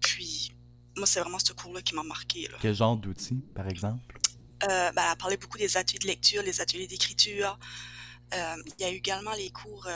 Puis 0.00 0.52
moi, 0.96 1.06
c'est 1.06 1.20
vraiment 1.20 1.38
ce 1.38 1.52
cours-là 1.52 1.82
qui 1.82 1.94
m'a 1.94 2.02
marqué. 2.02 2.48
Quel 2.60 2.74
genre 2.74 2.96
d'outils, 2.96 3.42
par 3.54 3.68
exemple? 3.68 4.18
Euh, 4.64 4.92
ben, 4.92 5.02
elle 5.10 5.16
parlait 5.16 5.36
beaucoup 5.38 5.58
des 5.58 5.76
ateliers 5.76 5.98
de 5.98 6.06
lecture, 6.06 6.42
les 6.42 6.60
ateliers 6.60 6.86
d'écriture. 6.86 7.58
Euh, 8.34 8.56
il 8.78 8.82
y 8.82 8.84
a 8.84 8.92
eu 8.92 8.96
également 8.96 9.32
les 9.32 9.50
cours, 9.50 9.88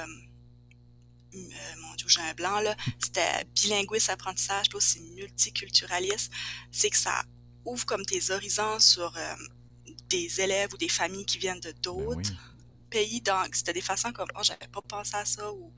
euh, 1.35 1.81
mon 1.83 1.95
Dieu, 1.95 2.09
j'ai 2.09 2.21
un 2.21 2.35
blanc, 2.35 2.61
là. 2.61 2.77
C'était 2.99 3.45
bilinguisme, 3.55 4.11
apprentissage, 4.11 4.69
puis 4.69 4.77
aussi 4.77 5.01
multiculturalisme. 5.01 6.33
C'est 6.71 6.91
que 6.91 6.97
ça 6.97 7.23
ouvre 7.65 7.87
comme 7.87 8.05
tes 8.05 8.31
horizons 8.31 8.79
sur 8.79 9.17
des 10.09 10.41
élèves 10.41 10.73
ou 10.75 10.77
des 10.77 10.89
familles 10.89 11.25
qui 11.25 11.39
viennent 11.39 11.61
de 11.61 11.73
ben 11.73 11.81
d'autres 11.83 12.33
pays. 12.91 13.21
Donc, 13.21 13.55
c'était 13.55 13.73
des 13.73 13.81
façons 13.81 14.13
comme, 14.13 14.29
oh, 14.37 14.43
j'avais 14.43 14.69
pas 14.69 14.83
pensé 14.83 15.17
à 15.17 15.25
ça, 15.25 15.51
ou 15.53 15.73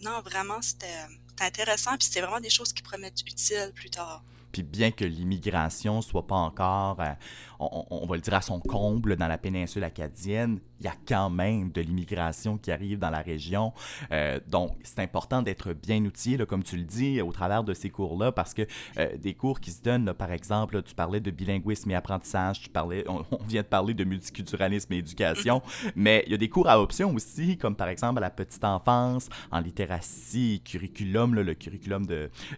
non, 0.00 0.20
vraiment, 0.22 0.60
c'était 0.62 1.06
intéressant, 1.40 1.96
puis 1.96 2.06
c'était 2.06 2.20
vraiment 2.20 2.40
des 2.40 2.50
choses 2.50 2.72
qui 2.72 2.82
être 3.04 3.20
utiles 3.26 3.72
plus 3.74 3.90
tard. 3.90 4.24
Puis 4.52 4.62
bien 4.62 4.90
que 4.90 5.04
l'immigration 5.04 6.00
soit 6.00 6.26
pas 6.26 6.36
encore, 6.36 7.00
euh, 7.00 7.12
on, 7.58 8.06
va 8.06 8.16
le 8.16 8.20
dire 8.20 8.34
à 8.34 8.42
son 8.42 8.60
comble 8.60 9.16
dans 9.16 9.28
la 9.28 9.38
péninsule 9.38 9.84
acadienne, 9.84 10.60
il 10.80 10.84
y 10.84 10.88
a 10.88 10.94
quand 11.08 11.30
même 11.30 11.70
de 11.70 11.80
l'immigration 11.80 12.58
qui 12.58 12.70
arrive 12.70 12.98
dans 12.98 13.10
la 13.10 13.20
région. 13.20 13.72
Euh, 14.12 14.38
donc, 14.46 14.72
c'est 14.82 15.00
important 15.00 15.42
d'être 15.42 15.72
bien 15.72 16.04
outillé, 16.04 16.38
comme 16.46 16.62
tu 16.62 16.76
le 16.76 16.84
dis, 16.84 17.20
au 17.22 17.32
travers 17.32 17.64
de 17.64 17.72
ces 17.72 17.88
cours-là, 17.90 18.32
parce 18.32 18.52
que 18.52 18.62
euh, 18.98 19.16
des 19.16 19.34
cours 19.34 19.60
qui 19.60 19.70
se 19.70 19.82
donnent, 19.82 20.12
par 20.12 20.32
exemple, 20.32 20.82
tu 20.82 20.94
parlais 20.94 21.20
de 21.20 21.30
bilinguisme 21.30 21.90
et 21.90 21.94
apprentissage, 21.94 22.60
tu 22.60 22.68
parlais, 22.68 23.04
on, 23.08 23.24
vient 23.48 23.62
de 23.62 23.66
parler 23.66 23.94
de 23.94 24.04
multiculturalisme 24.04 24.92
et 24.92 24.98
éducation, 24.98 25.62
mais 25.96 26.22
il 26.26 26.32
y 26.32 26.34
a 26.34 26.38
des 26.38 26.48
cours 26.48 26.68
à 26.68 26.80
option 26.80 27.14
aussi, 27.14 27.56
comme 27.56 27.76
par 27.76 27.88
exemple 27.88 28.18
à 28.18 28.22
la 28.22 28.30
petite 28.30 28.64
enfance, 28.64 29.28
en 29.50 29.60
littératie, 29.60 30.60
curriculum, 30.64 31.34
le 31.34 31.54
curriculum 31.54 32.06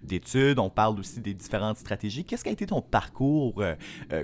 d'études. 0.03 0.59
On 0.59 0.71
parle 0.71 0.99
aussi 0.99 1.21
des 1.21 1.35
différentes 1.35 1.79
stratégies. 1.79 2.25
Qu'est-ce 2.25 2.43
qui 2.43 2.51
a 2.51 2.53
été 2.53 2.67
ton 2.67 2.83
parcours 2.83 3.55
euh, 3.59 3.75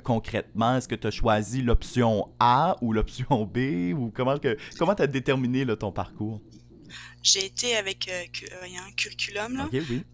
concrètement? 0.03 0.64
Est-ce 0.77 0.89
que 0.89 0.95
tu 0.95 1.07
as 1.07 1.11
choisi 1.11 1.63
l'option 1.63 2.33
A 2.41 2.77
ou 2.81 2.93
l'option 2.93 3.45
B? 3.45 3.93
ou 3.95 4.11
comment 4.15 4.39
que 4.39 4.57
comment 4.79 4.93
as 4.93 5.07
déterminé 5.07 5.67
ton 5.77 5.93
parcours? 5.93 6.41
J'ai 7.23 7.47
été 7.47 7.77
avec 7.77 8.09
euh, 8.09 8.25
euh, 8.53 8.87
un 8.87 8.93
curriculum 8.93 9.57
là, 9.57 9.69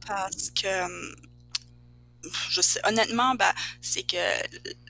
parce 0.07 0.51
que 0.51 0.85
hum, 0.85 1.15
je 2.51 2.61
sais 2.61 2.81
honnêtement 2.87 3.35
ben, 3.35 3.53
c'est 3.81 4.03
que 4.03 4.17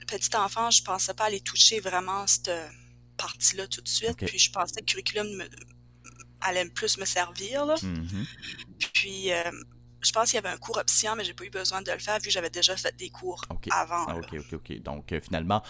petit 0.05 0.35
enfant 0.35 0.69
je 0.69 0.83
pensais 0.83 1.13
pas 1.13 1.25
aller 1.25 1.41
toucher 1.41 1.79
vraiment 1.79 2.27
cette 2.27 2.51
partie 3.17 3.55
là 3.55 3.67
tout 3.67 3.81
de 3.81 3.87
suite 3.87 4.17
puis 4.17 4.37
je 4.37 4.51
pensais 4.51 4.81
que 4.81 4.85
le 4.85 5.01
curriculum 5.01 5.43
allait 6.41 6.69
plus 6.69 6.97
me 6.97 7.05
servir 7.05 7.65
là. 7.65 7.75
Mm-hmm. 7.75 8.25
puis 8.93 9.31
hum, 9.33 9.63
je 10.01 10.11
pense 10.11 10.31
qu'il 10.31 10.35
y 10.35 10.45
avait 10.45 10.53
un 10.53 10.57
cours 10.57 10.77
option, 10.77 11.15
mais 11.15 11.23
j'ai 11.23 11.33
pas 11.33 11.43
eu 11.43 11.49
besoin 11.49 11.81
de 11.81 11.91
le 11.91 11.99
faire 11.99 12.17
vu 12.17 12.25
que 12.25 12.31
j'avais 12.31 12.49
déjà 12.49 12.75
fait 12.75 12.95
des 12.97 13.09
cours 13.09 13.45
avant. 13.71 14.05
Ah, 14.07 14.15
ok, 14.17 14.39
ok, 14.39 14.53
ok. 14.53 14.81
Donc, 14.81 15.11
euh, 15.11 15.21
finalement, 15.21 15.61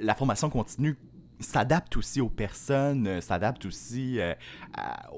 la 0.00 0.14
formation 0.14 0.50
continue 0.50 0.96
s'adapte 1.40 1.96
aussi 1.96 2.20
aux 2.20 2.30
personnes, 2.30 3.06
euh, 3.06 3.20
s'adapte 3.20 3.66
aussi 3.66 4.20
euh, 4.20 4.34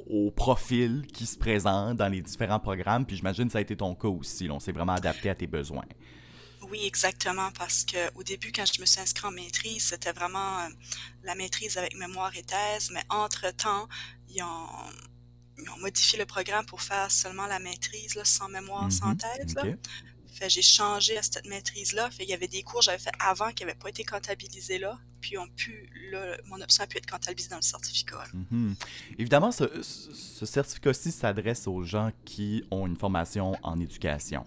aux 0.09 0.31
profils 0.31 1.07
qui 1.13 1.27
se 1.27 1.39
présentent 1.39 1.97
dans 1.97 2.09
les 2.09 2.21
différents 2.21 2.61
programmes. 2.61 3.07
Puis 3.07 3.17
j'imagine 3.17 3.47
que 3.47 3.53
ça 3.53 3.59
a 3.59 3.63
été 3.63 3.77
ton 3.77 3.95
cas 3.95 4.09
aussi. 4.09 4.49
on 4.51 4.61
s'est 4.61 4.73
vraiment 4.73 4.95
adapté 4.95 5.31
à 5.31 5.35
tes 5.35 5.47
besoins. 5.47 5.85
Oui, 6.71 6.85
exactement, 6.85 7.51
parce 7.57 7.85
que 7.85 8.13
au 8.17 8.23
début, 8.25 8.51
quand 8.51 8.65
je 8.67 8.81
me 8.81 8.87
suis 8.87 9.01
inscrite 9.01 9.25
en 9.25 9.31
maîtrise, 9.31 9.85
c'était 9.85 10.13
vraiment 10.13 10.59
euh, 10.59 10.69
la 11.23 11.35
maîtrise 11.35 11.77
avec 11.77 11.97
mémoire 11.97 12.33
et 12.37 12.43
thèse, 12.43 12.91
mais 12.93 13.03
entre-temps, 13.09 13.87
ils 14.29 14.43
ont, 14.43 14.69
ils 15.59 15.69
ont 15.71 15.79
modifié 15.79 16.19
le 16.19 16.27
programme 16.27 16.67
pour 16.67 16.83
faire 16.83 17.11
seulement 17.11 17.47
la 17.47 17.59
maîtrise, 17.59 18.15
là, 18.15 18.25
sans 18.25 18.49
mémoire, 18.49 18.91
sans 18.93 19.09
Mhm. 19.11 19.17
thèse, 19.19 19.55
là. 19.55 19.63
Fait 20.33 20.51
j'ai 20.51 20.61
changé 20.61 21.17
à 21.17 21.23
cette 21.23 21.47
maîtrise-là. 21.47 22.11
Fait 22.11 22.25
il 22.25 22.29
y 22.29 22.35
avait 22.35 22.47
des 22.49 22.63
cours 22.63 22.81
que 22.81 22.85
j'avais 22.85 22.99
fait 22.99 23.13
avant 23.19 23.53
qui 23.53 23.65
n'avaient 23.65 23.79
pas 23.79 23.89
été 23.89 24.05
comptabilisés 24.05 24.79
là, 24.79 24.99
puis 25.23 25.39
ont 25.39 25.49
pu, 25.49 25.89
là, 26.13 26.37
mon 26.45 26.61
option 26.61 26.85
a 26.85 26.87
pu 26.87 26.99
être 26.99 27.11
comptabilisée 27.11 27.49
dans 27.49 27.57
le 27.57 27.63
certificat. 27.63 28.23
Mhm. 28.51 28.75
Évidemment, 29.19 29.51
ce, 29.51 29.65
ce- 29.83 30.13
ce 30.13 30.45
certificat-ci 30.45 31.11
s'adresse 31.11 31.67
aux 31.67 31.83
gens 31.85 32.11
qui 32.27 32.63
ont 32.71 32.87
une 32.87 32.97
formation 32.99 33.55
en 33.63 33.81
éducation. 33.81 34.45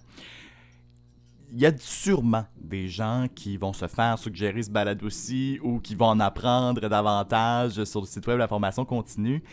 Il 1.51 1.59
y 1.59 1.65
a 1.65 1.75
sûrement 1.79 2.45
des 2.61 2.87
gens 2.87 3.25
qui 3.33 3.57
vont 3.57 3.73
se 3.73 3.87
faire 3.87 4.19
suggérer 4.19 4.61
ce 4.61 4.69
balado-ci 4.69 5.57
ou 5.63 5.79
qui 5.79 5.95
vont 5.95 6.09
en 6.09 6.19
apprendre 6.19 6.87
davantage 6.87 7.83
sur 7.85 8.01
le 8.01 8.05
site 8.05 8.27
web 8.27 8.35
de 8.35 8.39
la 8.41 8.47
formation 8.47 8.85
continue. 8.85 9.43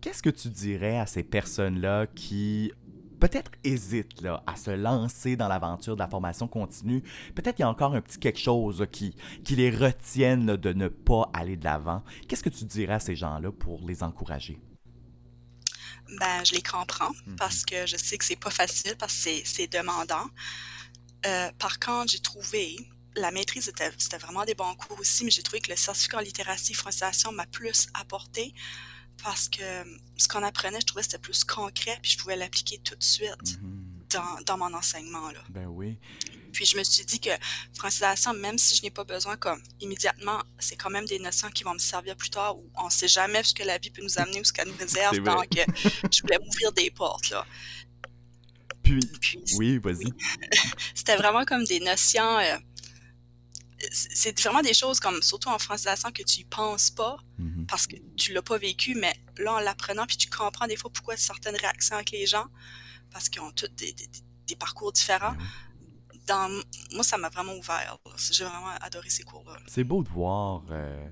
Qu'est-ce 0.00 0.22
que 0.22 0.30
tu 0.30 0.48
dirais 0.48 0.98
à 0.98 1.06
ces 1.06 1.22
personnes-là 1.22 2.06
qui 2.06 2.72
peut-être 3.20 3.50
hésitent 3.64 4.22
là, 4.22 4.42
à 4.46 4.56
se 4.56 4.70
lancer 4.70 5.36
dans 5.36 5.46
l'aventure 5.48 5.94
de 5.94 6.00
la 6.00 6.08
formation 6.08 6.48
continue? 6.48 7.02
Peut-être 7.34 7.56
qu'il 7.56 7.64
y 7.64 7.66
a 7.66 7.68
encore 7.68 7.94
un 7.94 8.00
petit 8.00 8.18
quelque 8.18 8.38
chose 8.38 8.80
là, 8.80 8.86
qui, 8.86 9.14
qui 9.44 9.56
les 9.56 9.70
retienne 9.70 10.46
là, 10.46 10.56
de 10.56 10.72
ne 10.72 10.88
pas 10.88 11.30
aller 11.34 11.56
de 11.56 11.64
l'avant. 11.64 12.02
Qu'est-ce 12.28 12.42
que 12.42 12.48
tu 12.48 12.64
dirais 12.64 12.94
à 12.94 13.00
ces 13.00 13.14
gens-là 13.16 13.52
pour 13.52 13.86
les 13.86 14.02
encourager? 14.02 14.58
Ben, 16.18 16.44
je 16.44 16.54
les 16.54 16.62
comprends 16.62 17.12
Mhm. 17.26 17.36
parce 17.36 17.64
que 17.64 17.86
je 17.86 17.96
sais 17.96 18.18
que 18.18 18.24
c'est 18.24 18.36
pas 18.40 18.50
facile 18.50 18.96
parce 18.98 19.12
que 19.24 19.30
c'est 19.44 19.70
demandant. 19.70 20.26
Euh, 21.26 21.50
par 21.58 21.78
contre, 21.78 22.10
j'ai 22.12 22.18
trouvé, 22.20 22.76
la 23.16 23.30
maîtrise 23.30 23.68
était, 23.68 23.90
c'était 23.98 24.18
vraiment 24.18 24.44
des 24.44 24.54
bons 24.54 24.74
cours 24.74 24.98
aussi, 24.98 25.24
mais 25.24 25.30
j'ai 25.30 25.42
trouvé 25.42 25.60
que 25.60 25.70
le 25.70 25.76
certificat 25.76 26.18
en 26.18 26.20
littératie 26.20 26.72
et 26.72 26.74
francisation 26.74 27.32
m'a 27.32 27.46
plus 27.46 27.86
apporté 27.94 28.54
parce 29.22 29.48
que 29.48 29.62
ce 30.16 30.28
qu'on 30.28 30.42
apprenait, 30.42 30.80
je 30.80 30.86
trouvais 30.86 31.02
que 31.02 31.08
c'était 31.10 31.18
plus 31.18 31.44
concret, 31.44 31.98
puis 32.02 32.12
je 32.12 32.18
pouvais 32.18 32.36
l'appliquer 32.36 32.78
tout 32.78 32.94
de 32.96 33.02
suite 33.02 33.58
Mhm. 33.62 33.84
dans, 34.12 34.40
dans 34.46 34.58
mon 34.58 34.74
enseignement. 34.76 35.30
Là. 35.30 35.40
Ben 35.50 35.66
oui. 35.66 35.98
Puis 36.52 36.64
je 36.66 36.76
me 36.76 36.82
suis 36.82 37.04
dit 37.04 37.20
que 37.20 37.30
francisation, 37.76 38.34
même 38.34 38.58
si 38.58 38.74
je 38.74 38.82
n'ai 38.82 38.90
pas 38.90 39.04
besoin 39.04 39.36
comme 39.36 39.62
immédiatement, 39.80 40.42
c'est 40.58 40.74
quand 40.74 40.90
même 40.90 41.06
des 41.06 41.20
notions 41.20 41.48
qui 41.50 41.62
vont 41.62 41.74
me 41.74 41.78
servir 41.78 42.16
plus 42.16 42.30
tard 42.30 42.58
où 42.58 42.68
on 42.76 42.86
ne 42.86 42.90
sait 42.90 43.06
jamais 43.06 43.42
ce 43.44 43.54
que 43.54 43.62
la 43.62 43.78
vie 43.78 43.90
peut 43.90 44.02
nous 44.02 44.18
amener 44.18 44.40
ou 44.40 44.44
ce 44.44 44.52
qu'elle 44.52 44.66
nous 44.68 44.76
réserve. 44.80 45.16
Donc, 45.20 45.46
euh, 45.56 45.64
je 46.12 46.22
voulais 46.22 46.38
m'ouvrir 46.44 46.72
des 46.72 46.90
portes. 46.90 47.30
Là. 47.30 47.46
Puis, 48.82 48.98
Puis 49.20 49.38
oui, 49.58 49.78
vas-y. 49.78 50.12
c'était 50.94 51.16
vraiment 51.16 51.44
comme 51.44 51.64
des 51.64 51.78
notions. 51.80 52.38
euh, 52.38 52.56
c'est 53.90 54.38
vraiment 54.40 54.62
des 54.62 54.74
choses 54.74 55.00
comme, 55.00 55.22
surtout 55.22 55.48
en 55.48 55.58
francisation, 55.58 56.10
que 56.12 56.22
tu 56.22 56.40
y 56.40 56.44
penses 56.44 56.90
pas 56.90 57.16
Mhm. 57.38 57.66
parce 57.66 57.86
que 57.86 57.96
tu 58.16 58.32
l'as 58.32 58.42
pas 58.42 58.58
vécu, 58.58 58.94
mais 58.94 59.14
là, 59.38 59.54
en 59.54 59.60
l'apprenant, 59.60 60.06
puis 60.06 60.16
tu 60.16 60.28
comprends 60.28 60.66
des 60.66 60.76
fois 60.76 60.90
pourquoi 60.92 61.16
certaines 61.16 61.56
réactions 61.56 61.96
avec 61.96 62.10
les 62.10 62.26
gens, 62.26 62.46
parce 63.10 63.28
qu'ils 63.28 63.40
ont 63.42 63.50
tous 63.52 63.68
des, 63.68 63.92
des- 63.92 64.08
des 64.46 64.56
parcours 64.56 64.92
différents. 64.92 65.34
Ben 65.34 66.18
Dans, 66.26 66.48
moi, 66.92 67.02
ça 67.02 67.16
m'a 67.18 67.28
vraiment 67.28 67.54
ouvert. 67.56 67.96
J'ai 68.30 68.44
vraiment 68.44 68.70
adoré 68.80 69.08
ces 69.10 69.22
cours-là. 69.24 69.54
là. 69.54 69.60
C'est 69.66 69.84
beau 69.84 70.02
de 70.02 70.08
voir 70.08 70.62
euh, 70.70 71.08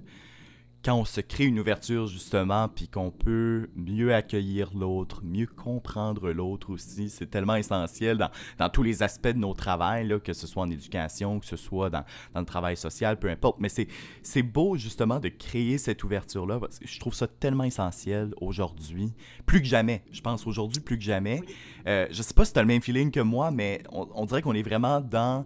quand 0.85 0.95
on 0.95 1.05
se 1.05 1.21
crée 1.21 1.45
une 1.45 1.59
ouverture 1.59 2.07
justement, 2.07 2.69
puis 2.69 2.89
qu'on 2.89 3.11
peut 3.11 3.69
mieux 3.75 4.15
accueillir 4.15 4.71
l'autre, 4.75 5.23
mieux 5.25 5.47
comprendre 5.47 6.31
l'autre 6.31 6.71
aussi. 6.71 7.11
C'est 7.11 7.27
tellement 7.27 7.57
essentiel 7.57 8.17
dans, 8.17 8.31
dans 8.59 8.69
tous 8.69 8.83
les 8.83 9.03
aspects 9.03 9.29
de 9.29 9.39
nos 9.39 9.55
travails, 9.55 10.07
là, 10.07 10.21
que 10.21 10.33
ce 10.33 10.47
soit 10.47 10.63
en 10.63 10.71
éducation, 10.71 11.41
que 11.41 11.47
ce 11.47 11.57
soit 11.57 11.91
dans, 11.91 12.05
dans 12.33 12.41
le 12.41 12.47
travail 12.47 12.77
social, 12.77 13.19
peu 13.19 13.29
importe. 13.29 13.59
Mais 13.59 13.69
c'est, 13.69 14.43
beau 14.43 14.77
justement 14.77 15.19
de 15.19 15.29
créer 15.29 15.79
cette 15.79 16.05
ouverture-là, 16.05 16.61
parce 16.61 16.79
que 16.79 16.87
je 16.87 17.01
trouve 17.01 17.15
ça 17.15 17.27
tellement 17.27 17.65
essentiel 17.65 18.33
aujourd'hui, 18.41 19.13
plus 19.47 19.61
que 19.61 19.67
jamais. 19.67 20.05
Je 20.13 20.21
pense 20.21 20.47
aujourd'hui 20.47 20.81
plus 20.81 20.97
que 20.97 21.05
jamais. 21.05 21.43
Euh, 21.87 22.07
je 22.11 22.23
sais 22.23 22.35
pas 22.35 22.45
si 22.45 22.53
tu 22.53 22.59
as 22.59 22.63
le 22.63 22.69
même 22.69 22.83
feeling 22.83 23.11
que 23.11 23.21
moi, 23.21 23.51
mais 23.51 23.83
on, 23.91 24.09
on 24.15 24.27
dirait 24.27 24.43
qu'on 24.43 24.55
est 24.55 24.63
vraiment 24.63 25.01
dans 25.01 25.45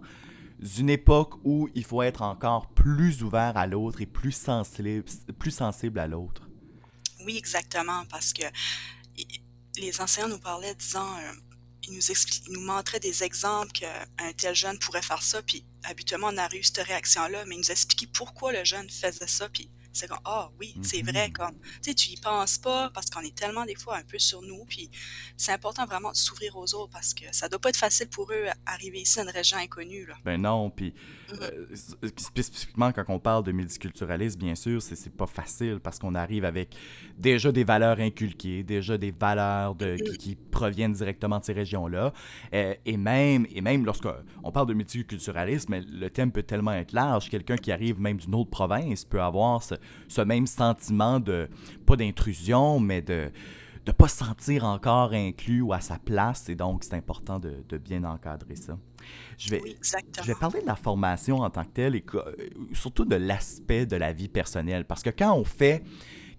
une 0.77 0.89
époque 0.89 1.35
où 1.43 1.69
il 1.75 1.83
faut 1.83 2.01
être 2.01 2.21
encore 2.21 2.69
plus 2.69 3.23
ouvert 3.23 3.57
à 3.57 3.67
l'autre 3.67 4.01
et 4.01 4.05
plus 4.05 4.31
sensible, 4.31 5.03
plus 5.39 5.51
sensible 5.51 5.99
à 5.99 6.07
l'autre. 6.07 6.47
Oui, 7.25 7.37
exactement, 7.37 8.05
parce 8.09 8.33
que 8.33 8.43
les 9.77 10.01
enseignants 10.01 10.27
nous 10.27 10.39
parlaient 10.39 10.75
disant, 10.75 11.17
euh, 11.17 11.31
ils 11.87 11.93
nous 11.93 12.01
ils 12.01 12.53
nous 12.53 12.61
montraient 12.61 12.99
des 12.99 13.23
exemples 13.23 13.71
qu'un 13.71 14.33
tel 14.37 14.55
jeune 14.55 14.77
pourrait 14.79 15.01
faire 15.01 15.21
ça, 15.21 15.41
puis 15.41 15.65
habituellement 15.83 16.29
on 16.31 16.37
a 16.37 16.53
eu 16.55 16.63
cette 16.63 16.85
réaction-là, 16.85 17.45
mais 17.45 17.55
ils 17.55 17.59
nous 17.59 17.71
expliquaient 17.71 18.11
pourquoi 18.13 18.53
le 18.53 18.63
jeune 18.63 18.89
faisait 18.89 19.27
ça, 19.27 19.49
puis 19.49 19.69
c'est 19.93 20.07
comme, 20.07 20.19
ah 20.25 20.49
oui, 20.59 20.75
c'est 20.81 21.01
vrai, 21.03 21.27
Mhm. 21.27 21.33
comme, 21.33 21.55
tu 21.61 21.89
sais, 21.91 21.93
tu 21.93 22.09
y 22.11 22.17
penses 22.17 22.57
pas, 22.57 22.89
parce 22.93 23.09
qu'on 23.09 23.21
est 23.21 23.35
tellement 23.35 23.63
des 23.65 23.75
fois 23.75 23.97
un 23.97 24.03
peu 24.03 24.19
sur 24.19 24.41
nous, 24.41 24.65
puis 24.67 24.89
c'est 25.37 25.51
important 25.51 25.85
vraiment 25.85 26.11
de 26.11 26.15
s'ouvrir 26.17 26.57
aux 26.57 26.73
autres, 26.75 26.91
parce 26.91 27.13
que 27.13 27.25
ça 27.31 27.47
doit 27.47 27.59
pas 27.59 27.69
être 27.69 27.77
facile 27.77 28.07
pour 28.09 28.31
eux 28.31 28.45
d'arriver 28.65 29.01
ici 29.01 29.17
dans 29.17 29.23
une 29.23 29.29
région 29.29 29.57
inconnue, 29.57 30.05
là. 30.07 30.15
Ben 30.25 30.41
non, 30.41 30.69
puis 30.69 30.93
Mhm. 31.31 31.39
euh, 31.41 31.65
s- 31.71 31.95
spécifiquement 32.17 32.91
quand 32.91 33.05
on 33.07 33.19
parle 33.19 33.43
de 33.43 33.51
multiculturalisme, 33.51 34.39
bien 34.39 34.55
sûr, 34.55 34.81
c'est 34.81 35.09
pas 35.15 35.27
facile 35.27 35.79
parce 35.81 35.99
qu'on 35.99 36.15
arrive 36.15 36.45
avec 36.45 36.75
déjà 37.17 37.51
des 37.51 37.63
valeurs 37.63 37.99
inculquées, 37.99 38.63
déjà 38.63 38.97
des 38.97 39.11
valeurs 39.11 39.75
de, 39.75 39.95
qui, 39.95 40.17
qui 40.17 40.35
proviennent 40.35 40.93
directement 40.93 41.39
de 41.39 41.43
ces 41.45 41.53
régions-là. 41.53 42.13
Euh, 42.53 42.73
et 42.85 42.97
même, 42.97 43.45
et 43.51 43.61
même 43.61 43.85
lorsqu'on 43.85 44.51
parle 44.53 44.67
de 44.67 44.73
multiculturalisme, 44.73 45.75
le 45.87 46.09
thème 46.09 46.31
peut 46.31 46.43
tellement 46.43 46.73
être 46.73 46.91
large. 46.93 47.29
Quelqu'un 47.29 47.57
qui 47.57 47.71
arrive 47.71 47.99
même 47.99 48.17
d'une 48.17 48.35
autre 48.35 48.49
province 48.49 49.05
peut 49.05 49.21
avoir 49.21 49.61
ce, 49.63 49.75
ce 50.07 50.21
même 50.21 50.47
sentiment 50.47 51.19
de, 51.19 51.49
pas 51.85 51.95
d'intrusion, 51.95 52.79
mais 52.79 53.01
de 53.01 53.31
de 53.85 53.91
pas 53.91 54.07
se 54.07 54.23
sentir 54.23 54.63
encore 54.63 55.11
inclus 55.11 55.59
ou 55.59 55.73
à 55.73 55.81
sa 55.81 55.97
place. 55.99 56.47
Et 56.47 56.55
donc, 56.55 56.85
c'est 56.85 56.93
important 56.93 57.37
de, 57.37 57.65
de 57.67 57.77
bien 57.77 58.05
encadrer 58.05 58.55
ça. 58.55 58.77
Je 59.37 59.49
vais, 59.49 59.59
Oui, 59.61 59.75
je 60.21 60.25
vais 60.25 60.35
parler 60.35 60.61
de 60.61 60.65
la 60.67 60.77
formation 60.77 61.39
en 61.41 61.49
tant 61.49 61.65
que 61.65 61.71
telle 61.73 61.95
et 61.97 62.05
euh, 62.15 62.21
surtout 62.71 63.03
de 63.03 63.17
l'aspect 63.17 63.85
de 63.85 63.97
la 63.97 64.13
vie 64.13 64.29
personnelle. 64.29 64.85
Parce 64.85 65.03
que 65.03 65.09
quand 65.09 65.33
on 65.37 65.43
fait, 65.43 65.83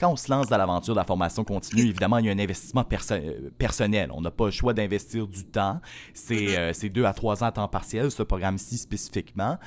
quand 0.01 0.11
on 0.11 0.17
se 0.17 0.31
lance 0.31 0.47
dans 0.47 0.57
l'aventure 0.57 0.95
de 0.95 0.99
la 1.01 1.05
formation 1.05 1.45
continue, 1.45 1.83
évidemment, 1.83 2.17
il 2.17 2.25
y 2.25 2.29
a 2.31 2.33
un 2.33 2.39
investissement 2.39 2.83
perso- 2.85 3.13
euh, 3.13 3.51
personnel. 3.59 4.11
On 4.15 4.23
n'a 4.23 4.31
pas 4.31 4.47
le 4.47 4.51
choix 4.51 4.73
d'investir 4.73 5.27
du 5.29 5.45
temps. 5.45 5.83
C'est 6.15 6.35
Mhm. 6.47 6.49
euh, 6.57 6.73
c'est 6.73 6.89
deux 6.89 7.05
à 7.05 7.13
trois 7.13 7.43
ans 7.45 7.49
à 7.49 7.53
temps 7.53 7.69
partiel, 7.69 8.11
ce 8.11 8.23
programme-ci 8.23 8.79
spécifiquement. 8.79 9.59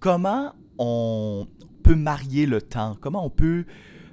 Comment 0.00 0.54
on 0.78 1.46
peut 1.86 1.94
marier 1.94 2.46
le 2.46 2.60
temps? 2.60 2.96
Comment 3.00 3.24
on 3.24 3.30
peut 3.30 3.64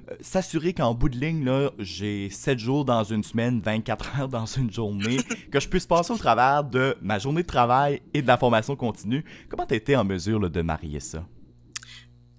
euh, 0.08 0.14
s'assurer 0.20 0.74
qu'en 0.74 0.94
bout 0.94 1.08
de 1.08 1.18
ligne, 1.18 1.44
là, 1.44 1.72
j'ai 1.80 2.30
7 2.30 2.56
jours 2.56 2.84
dans 2.84 3.02
une 3.02 3.24
semaine, 3.24 3.60
24 3.60 4.20
heures 4.20 4.28
dans 4.28 4.46
une 4.46 4.72
journée, 4.72 5.16
que 5.50 5.58
je 5.58 5.68
puisse 5.68 5.86
passer 5.86 6.12
au 6.12 6.16
travers 6.16 6.62
de 6.62 6.96
ma 7.02 7.18
journée 7.18 7.42
de 7.42 7.48
travail 7.48 8.00
et 8.12 8.22
de 8.22 8.26
la 8.28 8.36
formation 8.36 8.76
continue? 8.76 9.24
Comment 9.48 9.66
tu 9.66 9.74
été 9.74 9.96
en 9.96 10.04
mesure 10.04 10.38
là, 10.38 10.48
de 10.48 10.62
marier 10.62 11.00
ça? 11.00 11.26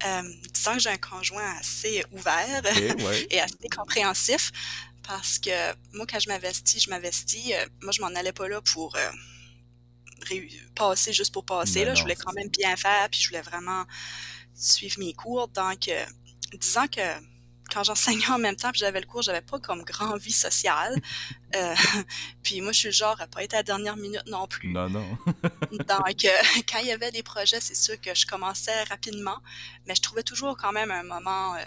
Euh, 0.05 0.21
disons 0.53 0.73
que 0.73 0.79
j'ai 0.79 0.89
un 0.89 0.97
conjoint 0.97 1.55
assez 1.59 2.03
ouvert 2.13 2.61
ouais. 2.63 3.27
et 3.31 3.41
assez 3.41 3.67
compréhensif 3.75 4.51
parce 5.05 5.37
que 5.39 5.73
moi, 5.93 6.05
quand 6.09 6.19
je 6.19 6.29
m'investis, 6.29 6.83
je 6.83 6.89
m'investis. 6.89 7.51
euh, 7.51 7.65
moi, 7.81 7.91
je 7.91 8.01
m'en 8.01 8.07
allais 8.07 8.33
pas 8.33 8.47
là 8.47 8.61
pour 8.61 8.95
euh, 8.95 10.39
passer 10.75 11.11
juste 11.11 11.33
pour 11.33 11.43
passer. 11.43 11.81
Ben 11.81 11.89
là. 11.89 11.95
je 11.95 12.03
voulais 12.03 12.15
quand 12.15 12.33
même 12.33 12.49
bien 12.49 12.75
faire, 12.77 13.09
puis 13.09 13.19
je 13.19 13.27
voulais 13.27 13.41
vraiment 13.41 13.85
suivre 14.55 14.99
mes 14.99 15.13
cours. 15.13 15.47
Donc, 15.49 15.87
euh, 15.87 16.05
disons 16.59 16.87
que 16.87 17.01
quand 17.71 17.83
j'enseignais 17.83 18.27
en 18.29 18.37
même 18.37 18.55
temps, 18.55 18.71
puis 18.71 18.79
j'avais 18.79 19.01
le 19.01 19.07
cours, 19.07 19.21
j'avais 19.23 19.41
pas 19.41 19.59
comme 19.59 19.83
grand 19.83 20.17
vie 20.17 20.31
sociale. 20.31 20.95
Euh, 21.55 21.75
puis 22.43 22.61
moi, 22.61 22.71
je 22.71 22.79
suis 22.79 22.87
le 22.89 22.93
genre 22.93 23.19
à 23.19 23.27
pas 23.27 23.43
être 23.43 23.53
à 23.53 23.57
la 23.57 23.63
dernière 23.63 23.97
minute 23.97 24.23
non 24.27 24.47
plus. 24.47 24.71
Non, 24.71 24.89
non. 24.89 25.17
Donc, 25.71 26.25
euh, 26.25 26.29
quand 26.69 26.79
il 26.79 26.87
y 26.87 26.91
avait 26.91 27.11
des 27.11 27.23
projets, 27.23 27.59
c'est 27.59 27.75
sûr 27.75 27.99
que 27.99 28.13
je 28.13 28.25
commençais 28.25 28.83
rapidement, 28.83 29.37
mais 29.87 29.95
je 29.95 30.01
trouvais 30.01 30.23
toujours 30.23 30.55
quand 30.57 30.71
même 30.71 30.91
un 30.91 31.03
moment 31.03 31.55
euh, 31.55 31.59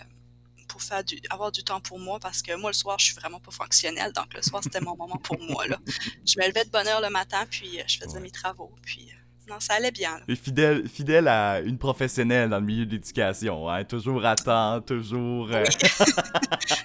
pour 0.68 0.82
faire 0.82 1.02
du, 1.02 1.20
avoir 1.30 1.50
du 1.50 1.64
temps 1.64 1.80
pour 1.80 1.98
moi 1.98 2.20
parce 2.20 2.42
que 2.42 2.54
moi, 2.54 2.70
le 2.70 2.74
soir, 2.74 2.98
je 2.98 3.06
suis 3.06 3.14
vraiment 3.14 3.40
pas 3.40 3.50
fonctionnelle. 3.50 4.12
Donc, 4.12 4.32
le 4.34 4.42
soir, 4.42 4.62
c'était 4.62 4.80
mon 4.80 4.96
moment 4.96 5.16
pour 5.16 5.40
moi. 5.40 5.66
Là. 5.66 5.78
Je 6.24 6.38
me 6.38 6.46
levais 6.46 6.64
de 6.64 6.70
bonne 6.70 6.86
heure 6.86 7.00
le 7.00 7.10
matin, 7.10 7.44
puis 7.50 7.80
euh, 7.80 7.84
je 7.88 7.98
faisais 7.98 8.14
Ouais. 8.14 8.20
mes 8.20 8.30
travaux. 8.30 8.72
Puis, 8.82 9.10
non, 9.48 9.60
ça 9.60 9.74
allait 9.74 9.90
bien. 9.90 10.18
là. 10.18 10.24
Et 10.28 10.36
fidèle, 10.36 10.88
fidèle 10.88 11.28
à 11.28 11.60
une 11.60 11.78
professionnelle 11.78 12.50
dans 12.50 12.60
le 12.60 12.66
milieu 12.66 12.86
de 12.86 12.92
l'éducation. 12.92 13.68
Hein? 13.68 13.84
Toujours 13.84 14.24
à 14.24 14.34
temps, 14.36 14.80
toujours... 14.80 15.50
euh, 15.52 15.64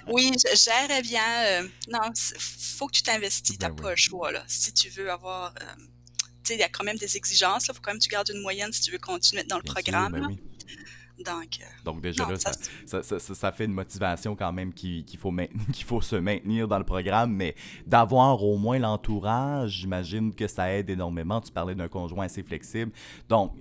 Oui, 0.08 0.32
je 0.52 0.56
gérais 0.56 1.02
bien. 1.02 1.22
euh, 1.46 1.68
non, 1.92 2.00
faut 2.38 2.86
que 2.86 2.92
tu 2.92 3.02
t'investis. 3.02 3.58
Ben 3.58 3.68
T'as 3.68 3.74
oui. 3.74 3.82
pas 3.82 3.90
le 3.90 3.96
choix. 3.96 4.32
Là. 4.32 4.42
Si 4.46 4.72
tu 4.72 4.88
veux 4.90 5.10
avoir. 5.10 5.54
euh, 5.60 5.64
tu 6.42 6.48
sais, 6.48 6.54
il 6.54 6.60
y 6.60 6.64
a 6.64 6.68
quand 6.68 6.84
même 6.84 6.96
des 6.98 7.16
exigences. 7.16 7.66
Il 7.68 7.74
faut 7.74 7.80
quand 7.80 7.92
même 7.92 7.98
que 7.98 8.04
tu 8.04 8.10
gardes 8.10 8.30
une 8.34 8.42
moyenne 8.42 8.72
si 8.72 8.82
tu 8.82 8.90
veux 8.90 8.98
continuer 8.98 9.44
dans 9.44 9.56
le 9.56 9.62
bien 9.62 9.72
sûr, 9.72 9.82
programme. 9.82 10.12
ben 10.12 10.20
là. 10.20 10.26
oui. 10.28 10.38
Donc, 11.24 11.58
Donc 11.84 12.00
déjà 12.00 12.28
là, 12.28 12.36
ça, 12.36 12.52
ça, 12.86 13.02
ça, 13.02 13.18
ça, 13.18 13.52
fait 13.52 13.66
une 13.66 13.72
motivation 13.72 14.34
quand 14.34 14.52
même 14.52 14.72
qu'il 14.72 15.04
faut, 15.16 15.32
qu'il 15.72 15.84
faut 15.84 16.00
se 16.00 16.16
maintenir 16.16 16.66
dans 16.66 16.78
le 16.78 16.84
programme, 16.84 17.32
mais 17.32 17.54
d'avoir 17.86 18.42
au 18.42 18.56
moins 18.56 18.78
l'entourage, 18.78 19.70
j'imagine 19.80 20.34
que 20.34 20.48
ça 20.48 20.72
aide 20.72 20.90
énormément. 20.90 21.40
Tu 21.40 21.52
parlais 21.52 21.74
d'un 21.74 21.88
conjoint 21.88 22.24
assez 22.24 22.42
flexible. 22.42 22.90
Donc, 23.28 23.52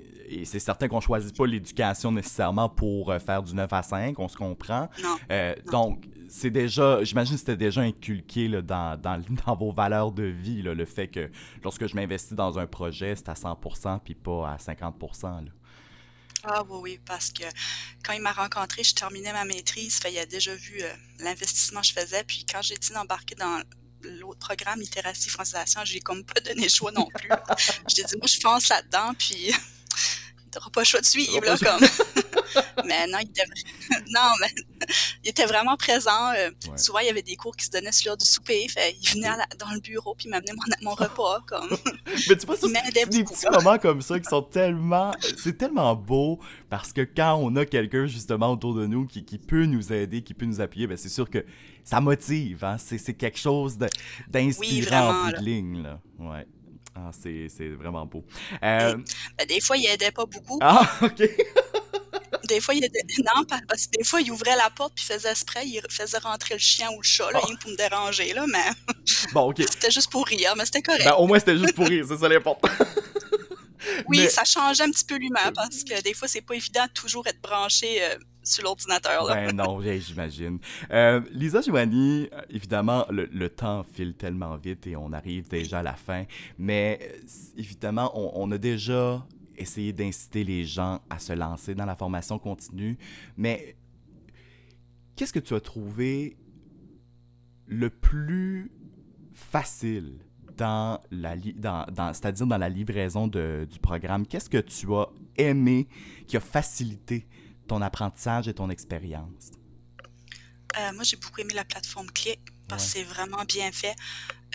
c'est 0.45 0.59
certain 0.59 0.87
qu'on 0.87 0.97
ne 0.97 1.01
choisit 1.01 1.35
pas 1.35 1.45
l'éducation 1.45 2.11
nécessairement 2.11 2.69
pour 2.69 3.11
euh, 3.11 3.19
faire 3.19 3.43
du 3.43 3.53
9 3.53 3.71
à 3.71 3.83
5, 3.83 4.17
on 4.17 4.27
se 4.27 4.37
comprend. 4.37 4.89
Non, 5.03 5.15
euh, 5.31 5.53
Donc, 5.71 6.05
c'est 6.27 6.49
déjà, 6.49 7.03
j'imagine 7.03 7.35
que 7.35 7.39
c'était 7.39 7.57
déjà 7.57 7.81
inculqué 7.81 8.47
là, 8.47 8.61
dans, 8.61 8.99
dans, 8.99 9.21
dans, 9.45 9.55
vos 9.55 9.71
valeurs 9.71 10.11
de 10.11 10.23
vie, 10.23 10.61
là, 10.61 10.73
le 10.73 10.85
fait 10.85 11.07
que 11.07 11.29
lorsque 11.63 11.85
je 11.87 11.95
m'investis 11.95 12.33
dans 12.33 12.57
un 12.57 12.65
projet, 12.65 13.15
c'est 13.15 13.29
à 13.29 13.33
100% 13.33 13.99
puis 14.03 14.15
pas 14.15 14.49
à 14.49 14.57
50%. 14.57 15.23
Là. 15.23 15.51
Ah 16.45 16.63
oui, 16.67 16.79
oui, 16.81 16.99
parce 17.05 17.31
que 17.31 17.43
quand 18.03 18.11
il 18.13 18.21
m'a 18.21 18.33
rencontré, 18.33 18.83
je 18.83 18.93
terminais 18.93 19.31
ma 19.31 19.45
maîtrise, 19.45 19.95
fait, 19.99 20.11
il 20.11 20.19
a 20.19 20.25
déjà 20.25 20.53
vu 20.53 20.81
euh, 20.81 20.93
l'investissement 21.19 21.79
que 21.79 21.87
je 21.87 21.93
faisais, 21.93 22.23
puis 22.25 22.45
quand 22.51 22.61
j'ai 22.61 22.73
été 22.75 22.95
embarquer 22.97 23.35
dans 23.35 23.61
l'autre 24.01 24.39
programme 24.39 24.81
littératie 24.81 25.29
francisation, 25.29 25.81
j'ai 25.85 26.01
comme 26.01 26.25
pas 26.25 26.41
donné 26.41 26.63
le 26.63 26.69
choix 26.69 26.91
non 26.91 27.07
plus. 27.15 27.29
j'ai 27.87 28.03
dit 28.03 28.17
moi 28.17 28.27
je 28.27 28.39
fonce 28.41 28.67
là-dedans, 28.67 29.13
puis 29.17 29.53
t'auras 30.51 30.69
pas 30.69 30.81
le 30.81 30.85
choix 30.85 30.99
de 30.99 31.05
suivre, 31.05 31.45
là, 31.45 31.57
comme. 31.57 31.87
Mais 32.85 33.07
non, 33.07 33.19
il 33.21 33.29
était, 33.29 33.43
non, 34.09 34.29
mais 34.41 34.87
il 35.23 35.29
était 35.29 35.45
vraiment 35.45 35.75
présent. 35.77 36.31
Euh, 36.37 36.49
souvent, 36.75 36.99
il 36.99 37.07
y 37.07 37.09
avait 37.09 37.21
des 37.21 37.35
cours 37.35 37.55
qui 37.55 37.65
se 37.65 37.71
donnaient 37.71 37.91
sur 37.91 38.09
l'heure 38.09 38.17
du 38.17 38.25
souper. 38.25 38.67
Fait, 38.67 38.95
il 39.01 39.09
venait 39.09 39.29
dans 39.59 39.71
le 39.71 39.79
bureau 39.79 40.15
puis 40.15 40.25
il 40.27 40.31
m'amenait 40.31 40.53
mon, 40.53 40.89
mon, 40.89 40.95
repas. 40.95 41.41
Comme. 41.47 41.69
mais 42.27 42.35
tu 42.35 42.45
vois, 42.45 42.57
ça, 42.57 42.67
c'est 42.67 43.09
des 43.09 43.23
petits 43.23 43.49
moments 43.51 43.77
comme 43.77 44.01
ça 44.01 44.19
qui 44.19 44.29
sont 44.29 44.41
tellement. 44.41 45.13
C'est 45.37 45.57
tellement 45.57 45.95
beau 45.95 46.39
parce 46.69 46.93
que 46.93 47.01
quand 47.01 47.35
on 47.35 47.55
a 47.55 47.65
quelqu'un, 47.65 48.05
justement, 48.05 48.51
autour 48.51 48.75
de 48.75 48.85
nous 48.85 49.05
qui, 49.05 49.25
qui, 49.25 49.37
peut 49.37 49.65
nous 49.65 49.91
aider, 49.93 50.21
qui 50.21 50.33
peut 50.33 50.45
nous 50.45 50.61
appuyer, 50.61 50.87
ben, 50.87 50.97
c'est 50.97 51.09
sûr 51.09 51.29
que 51.29 51.45
ça 51.83 52.01
motive. 52.01 52.63
Hein? 52.63 52.77
C'est 52.77 53.13
quelque 53.13 53.39
chose 53.39 53.77
d'inspirant 54.27 55.09
en 55.09 55.25
bout 55.25 55.31
de 55.33 55.45
ligne. 55.45 55.83
Là. 55.83 55.99
Ouais. 56.19 56.45
Ah, 56.95 57.09
c'est 57.11 57.69
vraiment 57.69 58.05
beau. 58.05 58.23
Euh... 58.61 58.95
Ben, 59.37 59.47
des 59.47 59.59
fois, 59.59 59.77
il 59.77 59.85
aidait 59.87 60.11
pas 60.11 60.25
beaucoup. 60.25 60.59
Ah, 60.61 60.87
OK. 61.01 61.23
Des 62.47 62.59
fois, 62.59 62.73
il 62.73 62.83
aidait... 62.83 63.03
Non, 63.19 63.43
parce 63.67 63.87
que 63.87 63.97
des 63.97 64.03
fois, 64.03 64.21
il 64.21 64.31
ouvrait 64.31 64.55
la 64.55 64.69
porte 64.69 64.93
puis 64.95 65.05
faisait 65.05 65.35
spray, 65.35 65.67
il 65.67 65.81
faisait 65.89 66.17
rentrer 66.17 66.55
le 66.55 66.59
chien 66.59 66.89
ou 66.91 66.97
le 66.97 67.03
chat, 67.03 67.31
là, 67.31 67.39
oh. 67.43 67.51
pour 67.61 67.71
me 67.71 67.75
déranger, 67.77 68.33
là, 68.33 68.45
mais... 68.47 68.93
Bon, 69.33 69.49
OK. 69.49 69.61
c'était 69.69 69.91
juste 69.91 70.11
pour 70.11 70.25
rire, 70.25 70.53
mais 70.57 70.65
c'était 70.65 70.81
correct. 70.81 71.05
Ben, 71.05 71.13
au 71.13 71.27
moins, 71.27 71.39
c'était 71.39 71.57
juste 71.57 71.75
pour 71.75 71.87
rire, 71.87 72.05
c'est 72.07 72.17
ça 72.17 72.27
l'important. 72.27 72.69
oui, 74.07 74.29
ça 74.29 74.43
changeait 74.43 74.83
un 74.83 74.91
petit 74.91 75.05
peu 75.05 75.15
l'humain, 75.15 75.51
parce 75.53 75.83
que 75.83 76.01
des 76.01 76.13
fois, 76.13 76.27
c'est 76.27 76.41
pas 76.41 76.55
évident 76.55 76.85
de 76.85 76.91
toujours 76.91 77.25
être 77.27 77.41
branché... 77.41 78.03
Euh, 78.03 78.17
sur 78.43 78.63
l'ordinateur. 78.63 79.25
Ben 79.27 79.55
non, 79.55 79.79
j'imagine. 79.81 80.59
Euh, 80.91 81.21
Lisa 81.31 81.61
Giovanni, 81.61 82.29
euh, 82.33 82.41
évidemment, 82.49 83.05
le, 83.09 83.49
temps 83.49 83.85
file 83.93 84.15
tellement 84.15 84.55
vite 84.57 84.87
et 84.87 84.95
on 84.95 85.13
arrive 85.13 85.47
déjà 85.47 85.79
à 85.79 85.83
la 85.83 85.93
fin, 85.93 86.25
mais 86.57 87.15
évidemment, 87.57 88.11
on, 88.15 88.51
a 88.51 88.57
déjà 88.57 89.25
essayé 89.57 89.93
d'inciter 89.93 90.43
les 90.43 90.65
gens 90.65 91.01
à 91.09 91.19
se 91.19 91.33
lancer 91.33 91.75
dans 91.75 91.85
la 91.85 91.95
formation 91.95 92.39
continue, 92.39 92.97
mais 93.37 93.75
qu'est-ce 95.15 95.33
que 95.33 95.39
tu 95.39 95.53
as 95.53 95.61
trouvé 95.61 96.37
le 97.67 97.89
plus 97.89 98.71
facile 99.33 100.19
dans 100.57 101.01
la 101.09 101.35
dans, 101.35 101.85
dans 101.91 102.13
c'est-à-dire 102.13 102.45
dans 102.45 102.57
la 102.57 102.69
livraison 102.69 103.27
de, 103.27 103.67
du 103.69 103.79
programme? 103.79 104.27
Qu'est-ce 104.27 104.49
que 104.49 104.59
tu 104.59 104.93
as 104.93 105.07
aimé 105.37 105.87
qui 106.27 106.37
a 106.37 106.39
facilité 106.39 107.27
ton 107.67 107.81
apprentissage 107.81 108.47
et 108.47 108.53
ton 108.53 108.69
expérience? 108.69 109.51
Euh, 110.79 110.91
moi, 110.93 111.03
j'ai 111.03 111.17
beaucoup 111.17 111.41
aimé 111.41 111.53
la 111.53 111.65
plateforme 111.65 112.07
Click 112.11 112.39
parce 112.67 112.85
que 112.85 112.91
c'est 112.91 113.03
vraiment 113.03 113.43
bien 113.47 113.71
fait. 113.71 113.95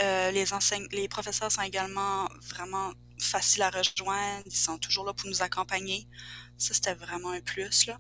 Euh, 0.00 0.31
les, 0.31 0.45
les 0.93 1.09
professeurs 1.09 1.50
sont 1.50 1.62
également 1.62 2.28
vraiment 2.49 2.93
faciles 3.19 3.63
à 3.63 3.71
rejoindre. 3.71 4.45
Ils 4.47 4.57
sont 4.57 4.79
toujours 4.79 5.05
là 5.05 5.13
pour 5.13 5.29
nous 5.29 5.43
accompagner. 5.43 6.09
Ça, 6.57 6.75
c'était 6.75 6.95
vraiment 6.95 7.31
un 7.31 7.41
plus. 7.41 7.87
Là. 7.87 7.99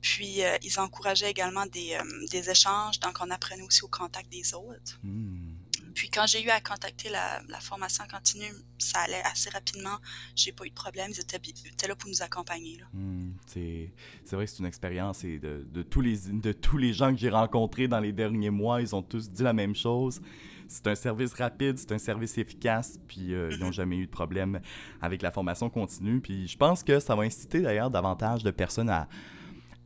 Puis, 0.00 0.42
euh, 0.42 0.56
ils 0.62 0.78
encourageaient 0.80 1.30
également 1.30 1.66
des, 1.66 1.98
des, 2.30 2.48
échanges. 2.48 2.98
Donc, 3.00 3.18
on 3.20 3.30
apprenait 3.30 3.62
aussi 3.62 3.84
au 3.84 3.88
contact 3.88 4.30
des 4.30 4.54
autres. 4.54 4.98
Hmm. 5.02 5.60
Puis 5.94 6.08
quand 6.08 6.26
j'ai 6.26 6.42
eu 6.42 6.48
à 6.48 6.60
contacter 6.60 7.08
la, 7.10 7.42
formation 7.60 8.04
continue, 8.10 8.52
ça 8.78 9.00
allait 9.00 9.22
assez 9.24 9.50
rapidement. 9.50 9.98
J'ai 10.34 10.52
pas 10.52 10.64
eu 10.64 10.70
de 10.70 10.74
problème. 10.74 11.10
Ils 11.10 11.20
étaient, 11.20 11.88
là 11.88 11.94
pour 11.94 12.08
nous 12.08 12.22
accompagner. 12.22 12.80
Hmm, 12.94 13.19
c'est 13.50 14.36
vrai 14.36 14.44
que 14.44 14.50
c'est 14.50 14.58
une 14.60 14.66
expérience 14.66 15.24
et 15.24 15.38
de, 15.38 15.66
de, 15.72 15.82
tous 15.82 16.00
les, 16.00 16.16
de 16.32 16.52
tous 16.52 16.78
les 16.78 16.92
gens 16.92 17.12
que 17.12 17.18
j'ai 17.18 17.30
rencontrés 17.30 17.88
dans 17.88 18.00
les 18.00 18.12
derniers 18.12 18.50
mois, 18.50 18.80
ils 18.80 18.94
ont 18.94 19.02
tous 19.02 19.30
dit 19.30 19.42
la 19.42 19.52
même 19.52 19.74
chose. 19.74 20.20
C'est 20.68 20.86
un 20.86 20.94
service 20.94 21.34
rapide, 21.34 21.78
c'est 21.78 21.90
un 21.90 21.98
service 21.98 22.38
efficace, 22.38 22.98
puis 23.08 23.34
euh, 23.34 23.50
ils 23.50 23.58
n'ont 23.58 23.70
mm-hmm. 23.70 23.72
jamais 23.72 23.96
eu 23.96 24.06
de 24.06 24.10
problème 24.10 24.60
avec 25.02 25.20
la 25.20 25.32
formation 25.32 25.68
continue. 25.68 26.20
Puis 26.20 26.46
je 26.46 26.56
pense 26.56 26.84
que 26.84 27.00
ça 27.00 27.16
va 27.16 27.24
inciter 27.24 27.60
d'ailleurs 27.60 27.90
davantage 27.90 28.44
de 28.44 28.52
personnes 28.52 28.88
à, 28.88 29.08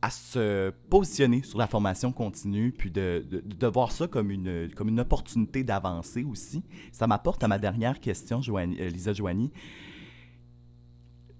à 0.05 0.11
se 0.11 0.69
positionner 0.91 1.41
sur 1.41 1.57
la 1.57 1.65
formation 1.65 2.11
continue, 2.11 2.71
puis 2.71 2.91
de, 2.91 3.25
de, 3.31 3.67
voir 3.67 3.91
ça 3.91 4.07
comme 4.07 4.29
une, 4.29 4.69
comme 4.75 4.89
une 4.89 4.99
opportunité 4.99 5.63
d'avancer 5.63 6.23
aussi. 6.23 6.63
Ça 6.91 7.07
m'apporte 7.07 7.43
à 7.43 7.47
ma 7.47 7.57
dernière 7.57 7.99
question, 7.99 8.39
Joanie, 8.39 8.77
euh, 8.79 8.89
Lisa 8.89 9.13
Joanie. 9.13 9.51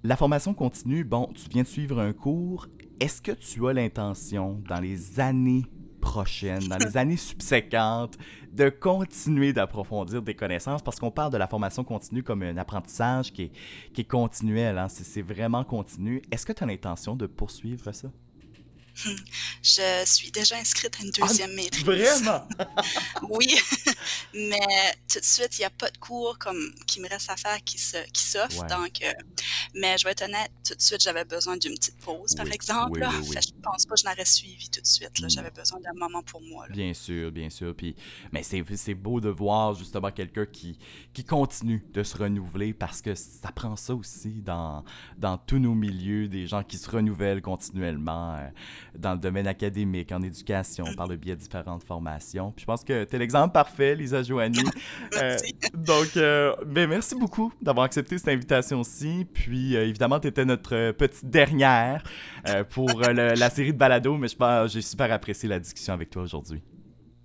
La 0.07 0.15
formation 0.15 0.53
continue, 0.53 1.03
bon, 1.03 1.31
tu 1.33 1.49
viens 1.49 1.63
de 1.63 1.67
suivre 1.67 1.99
un 1.99 2.13
cours. 2.13 2.67
Est-ce 2.99 3.23
que 3.23 3.31
tu 3.31 3.67
as 3.67 3.73
l'intention, 3.73 4.61
dans 4.69 4.79
les 4.79 5.19
années 5.19 5.65
prochaines, 5.99 6.67
dans 6.67 6.77
les 6.77 6.95
années 6.97 7.17
subséquentes, 7.17 8.15
de 8.53 8.69
continuer 8.69 9.51
d'approfondir 9.51 10.21
des 10.21 10.35
connaissances? 10.35 10.83
Parce 10.83 10.99
qu'on 10.99 11.09
parle 11.09 11.31
de 11.31 11.37
la 11.37 11.47
formation 11.47 11.83
continue 11.83 12.21
comme 12.21 12.43
un 12.43 12.55
apprentissage 12.57 13.33
qui 13.33 13.45
est, 13.45 13.51
qui 13.95 14.01
est 14.01 14.07
continuel, 14.07 14.77
hein? 14.77 14.89
c'est 14.89 15.23
vraiment 15.23 15.63
continu. 15.63 16.21
Est-ce 16.29 16.45
que 16.45 16.53
tu 16.53 16.63
as 16.63 16.67
l'intention 16.67 17.15
de 17.15 17.25
poursuivre 17.25 17.91
ça? 17.91 18.11
Je 19.63 20.03
suis 20.05 20.31
déjà 20.31 20.57
inscrite 20.57 20.95
à 20.99 21.03
une 21.03 21.11
ah, 21.21 21.27
deuxième 21.27 21.53
maîtrise. 21.53 21.83
Vraiment? 21.83 22.47
oui, 23.29 23.55
mais 24.33 24.95
tout 25.11 25.19
de 25.19 25.25
suite, 25.25 25.57
il 25.57 25.61
n'y 25.61 25.65
a 25.65 25.69
pas 25.69 25.89
de 25.89 25.97
cours 25.97 26.37
comme 26.37 26.73
qui 26.87 26.99
me 27.01 27.09
reste 27.09 27.29
à 27.29 27.35
faire 27.35 27.63
qui 27.63 27.77
s'offre. 27.77 28.05
Qui 28.47 28.73
Donc, 28.73 29.01
euh, 29.03 29.11
mais 29.75 29.97
je 29.97 30.05
vais 30.05 30.11
être 30.11 30.23
honnête, 30.23 30.51
tout 30.65 30.75
de 30.75 30.81
suite, 30.81 31.01
j'avais 31.01 31.25
besoin 31.25 31.57
d'une 31.57 31.75
petite 31.75 31.97
pause, 31.97 32.33
par 32.35 32.47
exemple. 32.47 32.99
Je 33.01 33.37
ne 33.37 33.61
pense 33.61 33.85
pas 33.85 33.95
que 33.95 34.01
je 34.01 34.05
n'aurais 34.05 34.25
suivi 34.25 34.69
tout 34.69 34.81
de 34.81 34.87
suite. 34.87 35.11
J'avais 35.27 35.51
besoin 35.51 35.79
d'un 35.79 35.93
moment 35.93 36.23
pour 36.23 36.41
moi. 36.41 36.67
Bien 36.69 36.93
sûr, 36.93 37.31
bien 37.31 37.49
sûr. 37.49 37.75
Puis, 37.75 37.95
mais 38.31 38.43
c'est 38.43 38.93
beau 38.93 39.19
de 39.19 39.29
voir 39.29 39.73
justement 39.73 40.11
quelqu'un 40.11 40.45
qui, 40.45 40.77
qui 41.13 41.23
continue 41.23 41.85
de 41.93 42.03
se 42.03 42.17
renouveler 42.17 42.73
parce 42.73 43.01
que 43.01 43.15
ça 43.15 43.51
prend 43.51 43.75
ça 43.75 43.93
aussi 43.95 44.41
dans, 44.41 44.83
dans 45.17 45.37
tous 45.37 45.59
nos 45.59 45.73
milieux, 45.73 46.27
des 46.27 46.47
gens 46.47 46.63
qui 46.63 46.77
se 46.77 46.89
renouvellent 46.89 47.41
continuellement. 47.41 48.35
Euh, 48.35 48.49
dans 48.97 49.13
le 49.13 49.19
domaine 49.19 49.47
académique, 49.47 50.11
en 50.11 50.21
éducation, 50.21 50.85
par 50.95 51.07
le 51.07 51.15
biais 51.15 51.35
de 51.35 51.41
différentes 51.41 51.83
formations. 51.83 52.51
Puis 52.51 52.61
je 52.61 52.65
pense 52.65 52.83
que 52.83 53.03
tu 53.03 53.15
es 53.15 53.19
l'exemple 53.19 53.53
parfait, 53.53 53.95
Lisa 53.95 54.23
Joanie. 54.23 54.59
euh, 55.21 55.37
donc, 55.73 56.17
euh, 56.17 56.53
ben, 56.65 56.89
merci 56.89 57.15
beaucoup 57.15 57.53
d'avoir 57.61 57.85
accepté 57.85 58.17
cette 58.17 58.29
invitation-ci. 58.29 59.25
Puis, 59.33 59.75
euh, 59.75 59.87
évidemment, 59.87 60.19
tu 60.19 60.27
étais 60.27 60.45
notre 60.45 60.91
petite 60.91 61.29
dernière 61.29 62.03
pour 62.69 63.01
la 63.01 63.49
série 63.49 63.73
de 63.73 63.77
balado, 63.77 64.17
mais 64.17 64.27
je 64.27 64.67
j'ai 64.67 64.81
super 64.81 65.11
apprécié 65.11 65.49
la 65.49 65.59
discussion 65.59 65.93
avec 65.93 66.09
toi 66.09 66.23
aujourd'hui. 66.23 66.61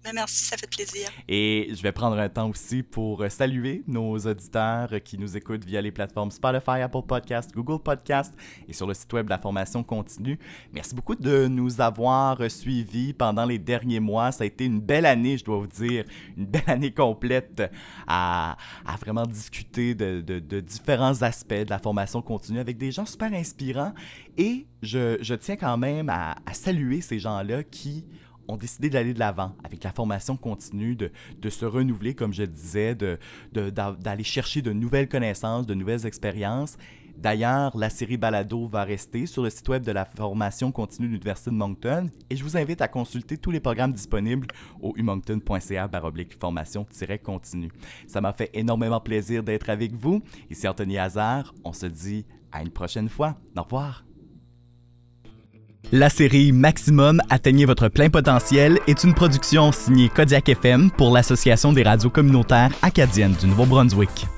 Ben, 0.03 0.13
merci, 0.15 0.47
ça 0.47 0.57
fait 0.57 0.67
plaisir. 0.67 1.11
Et 1.29 1.69
je 1.75 1.83
vais 1.83 1.93
prendre 1.93 2.19
un 2.19 2.31
temps 2.31 2.49
aussi 2.49 2.83
pour 2.83 3.23
saluer 3.29 3.83
nos 3.87 4.17
auditeurs 4.17 4.89
qui 5.05 5.19
nous 5.19 5.37
écoutent 5.37 5.67
via 5.67 5.83
les 5.83 5.91
plateformes 5.91 6.31
Spotify, 6.31 6.81
Apple 6.81 7.03
Podcast, 7.07 7.51
Google 7.55 7.83
Podcast 7.83 8.33
et 8.67 8.73
sur 8.73 8.87
le 8.87 8.95
site 8.95 9.13
web 9.13 9.27
de 9.27 9.31
la 9.31 9.37
formation 9.37 9.83
continue. 9.83 10.39
Merci 10.73 10.95
beaucoup 10.95 11.15
de 11.15 11.49
nous 11.49 11.83
avoir 11.83 12.51
suivis 12.51 13.13
pendant 13.13 13.45
les 13.45 13.59
derniers 13.59 14.01
mois. 14.01 14.33
Ça 14.33 14.45
a 14.45 14.47
été 14.47 14.65
une 14.65 14.81
belle 14.81 15.05
année, 15.05 15.37
je 15.37 15.45
dois 15.45 15.59
vous 15.59 15.67
dire, 15.67 16.07
une 16.35 16.47
belle 16.47 16.63
année 16.67 16.95
complète 16.95 17.63
à, 18.07 18.57
vraiment 19.01 19.27
discuter 19.27 19.95
de, 19.95 20.61
différents 20.61 21.21
aspects 21.21 21.53
de 21.53 21.71
la 21.71 21.79
formation 21.79 22.23
continue 22.23 22.61
avec 22.61 22.79
des 22.79 22.91
gens 22.91 23.05
super 23.05 23.35
inspirants. 23.35 23.93
Et 24.39 24.67
je, 24.81 25.35
tiens 25.35 25.57
quand 25.57 25.77
même 25.77 26.09
à 26.09 26.37
saluer 26.55 27.03
ces 27.03 27.19
gens-là 27.19 27.63
qui 27.65 28.07
ont 28.51 28.57
décidé 28.57 28.91
d'aller 28.91 29.15
de 29.15 29.19
l'avant 29.19 29.55
avec 29.65 29.85
la 29.85 29.93
formation 29.93 30.37
continue, 30.37 30.97
de, 30.97 31.11
se 31.51 31.65
renouveler, 31.65 32.15
comme 32.15 32.33
je 32.33 32.43
disais, 32.43 32.95
d'aller 32.95 33.19
de, 33.53 34.23
chercher 34.23 34.63
de 34.63 34.73
nouvelles 34.73 35.09
connaissances, 35.09 35.67
de 35.67 35.75
nouvelles 35.75 36.07
expériences. 36.07 36.77
D'ailleurs, 37.17 37.77
la 37.77 37.91
série 37.91 38.17
Balado 38.17 38.67
va 38.67 38.83
rester 38.83 39.27
sur 39.27 39.43
le 39.43 39.51
site 39.51 39.69
web 39.69 39.83
de 39.83 39.93
la 39.93 40.07
formation 40.07 40.73
continue 40.73 41.09
de 41.09 41.13
l'Université 41.13 41.51
de 41.51 41.57
Moncton 41.57 42.07
et 42.31 42.37
je 42.37 42.43
vous 42.43 42.57
invite 42.57 42.81
à 42.81 42.89
consulter 42.89 43.37
tous 43.37 43.51
les 43.51 43.61
programmes 43.61 43.93
disponibles 43.93 44.47
au 44.81 44.95
umoncton.ca 44.97 45.91
formation-continue. 46.41 47.71
Ça 48.07 48.23
m'a 48.23 48.33
fait 48.33 48.51
énormément 48.55 49.01
plaisir 49.01 49.43
d'être 49.43 49.69
avec 49.69 49.93
vous. 49.93 50.23
Ici 50.49 50.67
Anthony 50.67 50.97
Hazard, 50.97 51.55
on 51.63 51.75
se 51.75 51.87
dit 51.87 52.25
à 52.53 52.63
une 52.63 52.71
prochaine 52.71 53.11
fois. 53.11 53.37
Au 53.55 53.63
revoir. 53.63 54.10
La 55.93 56.09
série 56.09 56.53
Maximum 56.53 57.21
Atteignez 57.31 57.65
votre 57.65 57.89
plein 57.89 58.11
potentiel 58.11 58.79
est 58.87 59.03
une 59.03 59.13
production 59.13 59.73
signée 59.73 60.09
Kodiak 60.09 60.49
FM 60.49 60.89
pour 60.93 61.13
l'Association 61.13 61.73
des 61.73 61.83
radios 61.83 62.11
communautaires 62.11 62.71
acadiennes 62.81 63.35
du 63.41 63.49
Nouveau-Brunswick. 63.49 64.29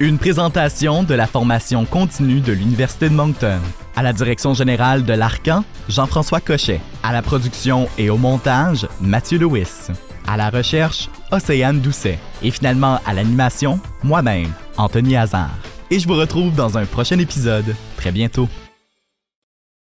Une 0.00 0.16
présentation 0.16 1.02
de 1.02 1.12
la 1.12 1.26
formation 1.26 1.84
continue 1.84 2.40
de 2.40 2.52
l'Université 2.52 3.10
de 3.10 3.14
Moncton. 3.14 3.58
À 3.94 4.02
la 4.02 4.14
direction 4.14 4.54
générale 4.54 5.04
de 5.04 5.12
l'Arcan, 5.12 5.64
Jean-François 5.86 6.40
Cochet. 6.40 6.80
À 7.02 7.12
la 7.12 7.20
production 7.20 7.88
et 7.98 8.08
au 8.08 8.16
montage, 8.16 8.88
Mathieu 9.02 9.38
Lewis. 9.38 9.88
À 10.26 10.38
la 10.38 10.48
recherche, 10.48 11.10
Océane 11.30 11.80
Doucet. 11.80 12.18
Et 12.42 12.50
finalement, 12.50 13.00
à 13.04 13.12
l'animation, 13.12 13.78
moi-même, 14.02 14.50
Anthony 14.78 15.16
Hazard. 15.16 15.50
Et 15.90 15.98
je 15.98 16.08
vous 16.08 16.14
retrouve 16.14 16.54
dans 16.54 16.78
un 16.78 16.86
prochain 16.86 17.18
épisode, 17.18 17.76
très 17.98 18.12
bientôt. 18.12 18.48